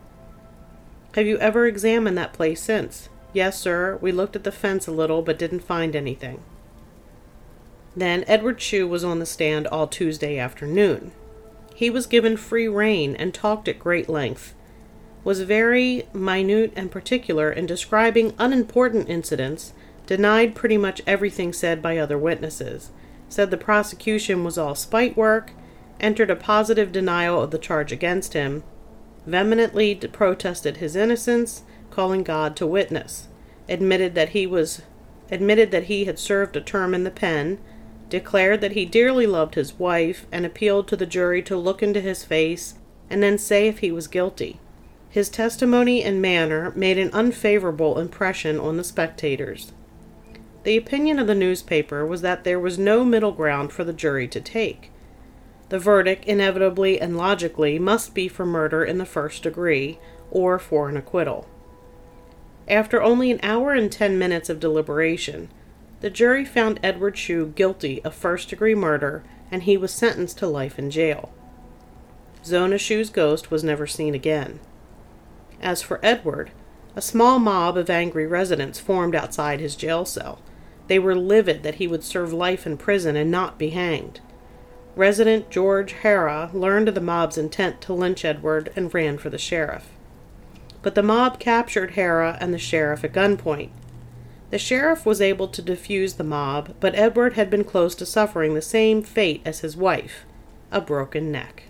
Have 1.15 1.27
you 1.27 1.39
ever 1.39 1.67
examined 1.67 2.17
that 2.19 2.33
place 2.33 2.63
since? 2.63 3.09
Yes, 3.33 3.59
sir. 3.59 3.99
We 4.01 4.13
looked 4.13 4.37
at 4.37 4.45
the 4.45 4.53
fence 4.53 4.87
a 4.87 4.93
little, 4.93 5.23
but 5.23 5.39
didn't 5.39 5.65
find 5.65 5.97
anything. 5.97 6.43
Then 7.97 8.23
Edward 8.29 8.61
Shue 8.61 8.87
was 8.87 9.03
on 9.03 9.19
the 9.19 9.27
stand 9.27 9.67
all 9.67 9.89
Tuesday 9.89 10.39
afternoon. 10.39 11.11
He 11.81 11.89
was 11.89 12.05
given 12.05 12.37
free 12.37 12.69
rein 12.69 13.17
and 13.17 13.33
talked 13.33 13.67
at 13.67 13.79
great 13.79 14.07
length, 14.07 14.53
was 15.25 15.41
very 15.41 16.07
minute 16.13 16.75
and 16.77 16.91
particular 16.91 17.51
in 17.51 17.65
describing 17.65 18.35
unimportant 18.39 19.09
incidents, 19.09 19.73
denied 20.07 20.55
pretty 20.55 20.77
much 20.77 21.01
everything 21.07 21.55
said 21.55 21.81
by 21.81 21.97
other 21.97 22.19
witnesses, 22.19 22.91
said 23.31 23.51
the 23.51 23.57
prosecution 23.57 24.45
was 24.45 24.59
all 24.59 24.75
spite 24.75 25.17
work, 25.17 25.53
entered 26.01 26.29
a 26.29 26.37
positive 26.37 26.93
denial 26.93 27.41
of 27.41 27.51
the 27.51 27.57
charge 27.57 27.93
against 27.93 28.35
him, 28.35 28.63
vehemently 29.25 29.95
protested 29.95 30.77
his 30.77 30.95
innocence, 30.95 31.63
calling 31.91 32.23
God 32.23 32.57
to 32.57 32.67
witness, 32.67 33.29
admitted 33.71 34.15
that 34.15 34.31
he 34.37 34.47
was 34.47 34.83
admitted 35.31 35.71
that 35.71 35.85
he 35.85 36.05
had 36.05 36.19
served 36.19 36.57
a 36.57 36.61
term 36.61 36.93
in 36.93 37.05
the 37.05 37.11
pen, 37.11 37.59
declared 38.11 38.61
that 38.61 38.73
he 38.73 38.85
dearly 38.85 39.27
loved 39.27 39.55
his 39.55 39.79
wife, 39.79 40.27
and 40.31 40.45
appealed 40.45 40.89
to 40.89 40.97
the 40.97 41.07
jury 41.07 41.43
to 41.43 41.57
look 41.57 41.83
into 41.83 42.01
his 42.01 42.25
face 42.25 42.75
and 43.11 43.23
then 43.23 43.37
say 43.37 43.67
if 43.67 43.81
he 43.81 43.91
was 43.91 44.07
guilty. 44.07 44.61
His 45.11 45.29
testimony 45.29 46.05
and 46.05 46.23
manner 46.23 46.73
made 46.77 46.97
an 46.97 47.11
unfavorable 47.13 47.99
impression 47.99 48.61
on 48.61 48.77
the 48.77 48.85
spectators. 48.85 49.73
The 50.63 50.77
opinion 50.77 51.19
of 51.19 51.27
the 51.27 51.35
newspaper 51.35 52.07
was 52.07 52.23
that 52.23 52.45
there 52.45 52.61
was 52.61 52.79
no 52.79 53.05
middle 53.05 53.33
ground 53.33 53.73
for 53.73 53.83
the 53.83 53.93
jury 53.93 54.29
to 54.29 54.41
take. 54.41 54.93
The 55.69 55.81
verdict, 55.81 56.25
inevitably 56.27 57.01
and 57.01 57.17
logically, 57.17 57.79
must 57.79 58.15
be 58.15 58.29
for 58.29 58.47
murder 58.47 58.85
in 58.85 58.99
the 58.99 59.07
first 59.07 59.43
degree, 59.43 59.99
or 60.31 60.59
for 60.59 60.89
an 60.89 60.97
acquittal. 60.97 61.49
After 62.69 63.03
only 63.03 63.33
an 63.33 63.41
hour 63.43 63.73
and 63.73 63.91
ten 63.91 64.17
minutes 64.17 64.49
of 64.49 64.61
deliberation, 64.61 65.49
the 66.01 66.11
jury 66.11 66.45
found 66.45 66.81
Edward 66.83 67.17
Shue 67.17 67.47
guilty 67.47 68.03
of 68.05 68.15
first 68.15 68.49
degree 68.49 68.75
murder, 68.75 69.23
and 69.51 69.65
he 69.65 69.77
was 69.77 69.93
sentenced 69.93 70.39
to 70.39 70.47
life 70.47 70.79
in 70.79 70.91
jail. 70.91 71.33
Zona 72.45 72.79
Shue's 72.79 73.11
ghost 73.11 73.51
was 73.51 73.63
never 73.63 73.87
seen 73.87 74.15
again. 74.15 74.61
As 75.61 75.83
for 75.83 76.01
Edward, 76.03 76.53
a 76.97 77.03
small 77.03 77.39
mob 77.39 77.77
of 77.77 77.91
angry 77.91 78.27
residents 78.27 78.81
formed 78.81 79.15
outside 79.15 79.61
his 79.61 79.77
jail 79.77 80.05
cell. 80.05 80.41
They 80.89 80.99
were 80.99 81.15
livid 81.15 81.63
that 81.63 81.77
he 81.77 81.87
would 81.87 82.03
serve 82.03 82.33
life 82.33 82.67
in 82.67 82.77
prison 82.77 83.15
and 83.15 83.31
not 83.31 83.59
be 83.59 83.71
hanged. 83.71 84.21
Resident 84.97 85.51
George 85.51 85.95
Harrah 86.03 86.53
learned 86.53 86.89
of 86.89 86.95
the 86.95 87.01
mob's 87.01 87.39
intent 87.39 87.81
to 87.83 87.93
lynch 87.93 88.25
Edward 88.25 88.73
and 88.75 88.93
ran 88.93 89.19
for 89.19 89.31
the 89.31 89.39
sheriff. 89.39 89.89
But 90.83 90.95
the 90.95 91.03
mob 91.03 91.39
captured 91.39 91.93
Harrah 91.93 92.39
and 92.41 92.53
the 92.53 92.59
sheriff 92.59 93.05
at 93.05 93.13
gunpoint. 93.13 93.71
The 94.51 94.59
sheriff 94.59 95.07
was 95.07 95.21
able 95.21 95.47
to 95.49 95.63
defuse 95.63 96.17
the 96.17 96.25
mob, 96.25 96.75
but 96.81 96.97
Edward 96.97 97.35
had 97.35 97.51
been 97.51 97.63
close 97.63 97.95
to 97.95 98.07
suffering 98.07 98.55
the 98.55 98.63
same 98.63 99.03
fate 99.03 99.43
as 99.45 99.61
his 99.61 99.77
wife 99.77 100.25
a 100.73 100.81
broken 100.81 101.33
neck. 101.33 101.65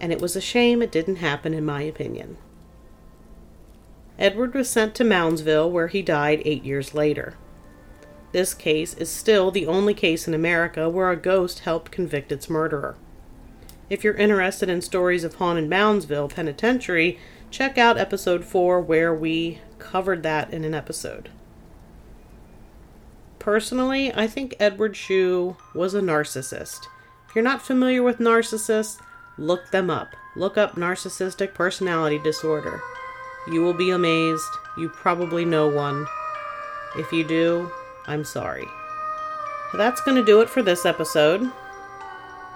And 0.00 0.12
it 0.12 0.20
was 0.20 0.36
a 0.36 0.40
shame 0.40 0.82
it 0.82 0.92
didn't 0.92 1.16
happen, 1.16 1.54
in 1.54 1.64
my 1.64 1.82
opinion. 1.82 2.36
Edward 4.18 4.54
was 4.54 4.68
sent 4.68 4.94
to 4.96 5.04
Moundsville, 5.04 5.70
where 5.70 5.88
he 5.88 6.02
died 6.02 6.42
eight 6.44 6.64
years 6.64 6.94
later. 6.94 7.34
This 8.32 8.54
case 8.54 8.94
is 8.94 9.10
still 9.10 9.50
the 9.50 9.66
only 9.66 9.94
case 9.94 10.26
in 10.26 10.34
America 10.34 10.88
where 10.88 11.10
a 11.10 11.16
ghost 11.16 11.60
helped 11.60 11.92
convict 11.92 12.32
its 12.32 12.48
murderer. 12.50 12.96
If 13.90 14.04
you're 14.04 14.14
interested 14.14 14.70
in 14.70 14.80
stories 14.80 15.24
of 15.24 15.34
haunted 15.34 15.68
Moundsville 15.68 16.34
Penitentiary, 16.34 17.18
check 17.50 17.76
out 17.76 17.98
episode 17.98 18.44
4 18.44 18.80
where 18.80 19.14
we 19.14 19.60
covered 19.78 20.22
that 20.22 20.52
in 20.52 20.64
an 20.64 20.74
episode. 20.74 21.30
Personally, 23.42 24.14
I 24.14 24.28
think 24.28 24.54
Edward 24.60 24.96
Shue 24.96 25.56
was 25.74 25.94
a 25.94 26.00
narcissist. 26.00 26.86
If 27.28 27.34
you're 27.34 27.42
not 27.42 27.60
familiar 27.60 28.00
with 28.00 28.18
narcissists, 28.18 29.00
look 29.36 29.72
them 29.72 29.90
up. 29.90 30.14
Look 30.36 30.56
up 30.56 30.76
narcissistic 30.76 31.52
personality 31.52 32.20
disorder. 32.20 32.80
You 33.48 33.62
will 33.62 33.74
be 33.74 33.90
amazed. 33.90 34.46
You 34.78 34.90
probably 34.90 35.44
know 35.44 35.66
one. 35.66 36.06
If 36.94 37.10
you 37.10 37.24
do, 37.24 37.68
I'm 38.06 38.24
sorry. 38.24 38.68
That's 39.74 40.00
going 40.02 40.18
to 40.18 40.24
do 40.24 40.40
it 40.40 40.48
for 40.48 40.62
this 40.62 40.86
episode. 40.86 41.50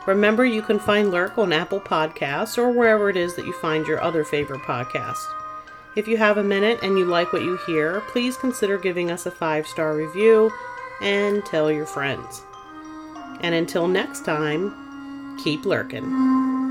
Remember, 0.07 0.45
you 0.45 0.63
can 0.63 0.79
find 0.79 1.11
Lurk 1.11 1.37
on 1.37 1.53
Apple 1.53 1.81
Podcasts 1.81 2.59
or 2.59 2.71
wherever 2.71 3.11
it 3.11 3.17
is 3.17 3.35
that 3.35 3.47
you 3.47 3.55
find 3.55 3.89
your 3.89 4.01
other 4.01 4.23
favorite 4.23 4.61
podcast. 4.61 5.27
If 5.97 6.07
you 6.07 6.17
have 6.19 6.39
a 6.39 6.45
minute 6.45 6.79
and 6.85 6.97
you 6.97 7.07
like 7.07 7.33
what 7.33 7.43
you 7.43 7.59
hear, 7.67 8.03
please 8.03 8.37
consider 8.37 8.79
giving 8.79 9.11
us 9.11 9.27
a 9.27 9.33
five 9.33 9.67
star 9.67 9.97
review 9.97 10.53
and 11.01 11.45
tell 11.45 11.71
your 11.71 11.87
friends. 11.87 12.43
And 13.41 13.55
until 13.55 13.87
next 13.87 14.25
time, 14.25 15.39
keep 15.43 15.65
lurking. 15.65 16.66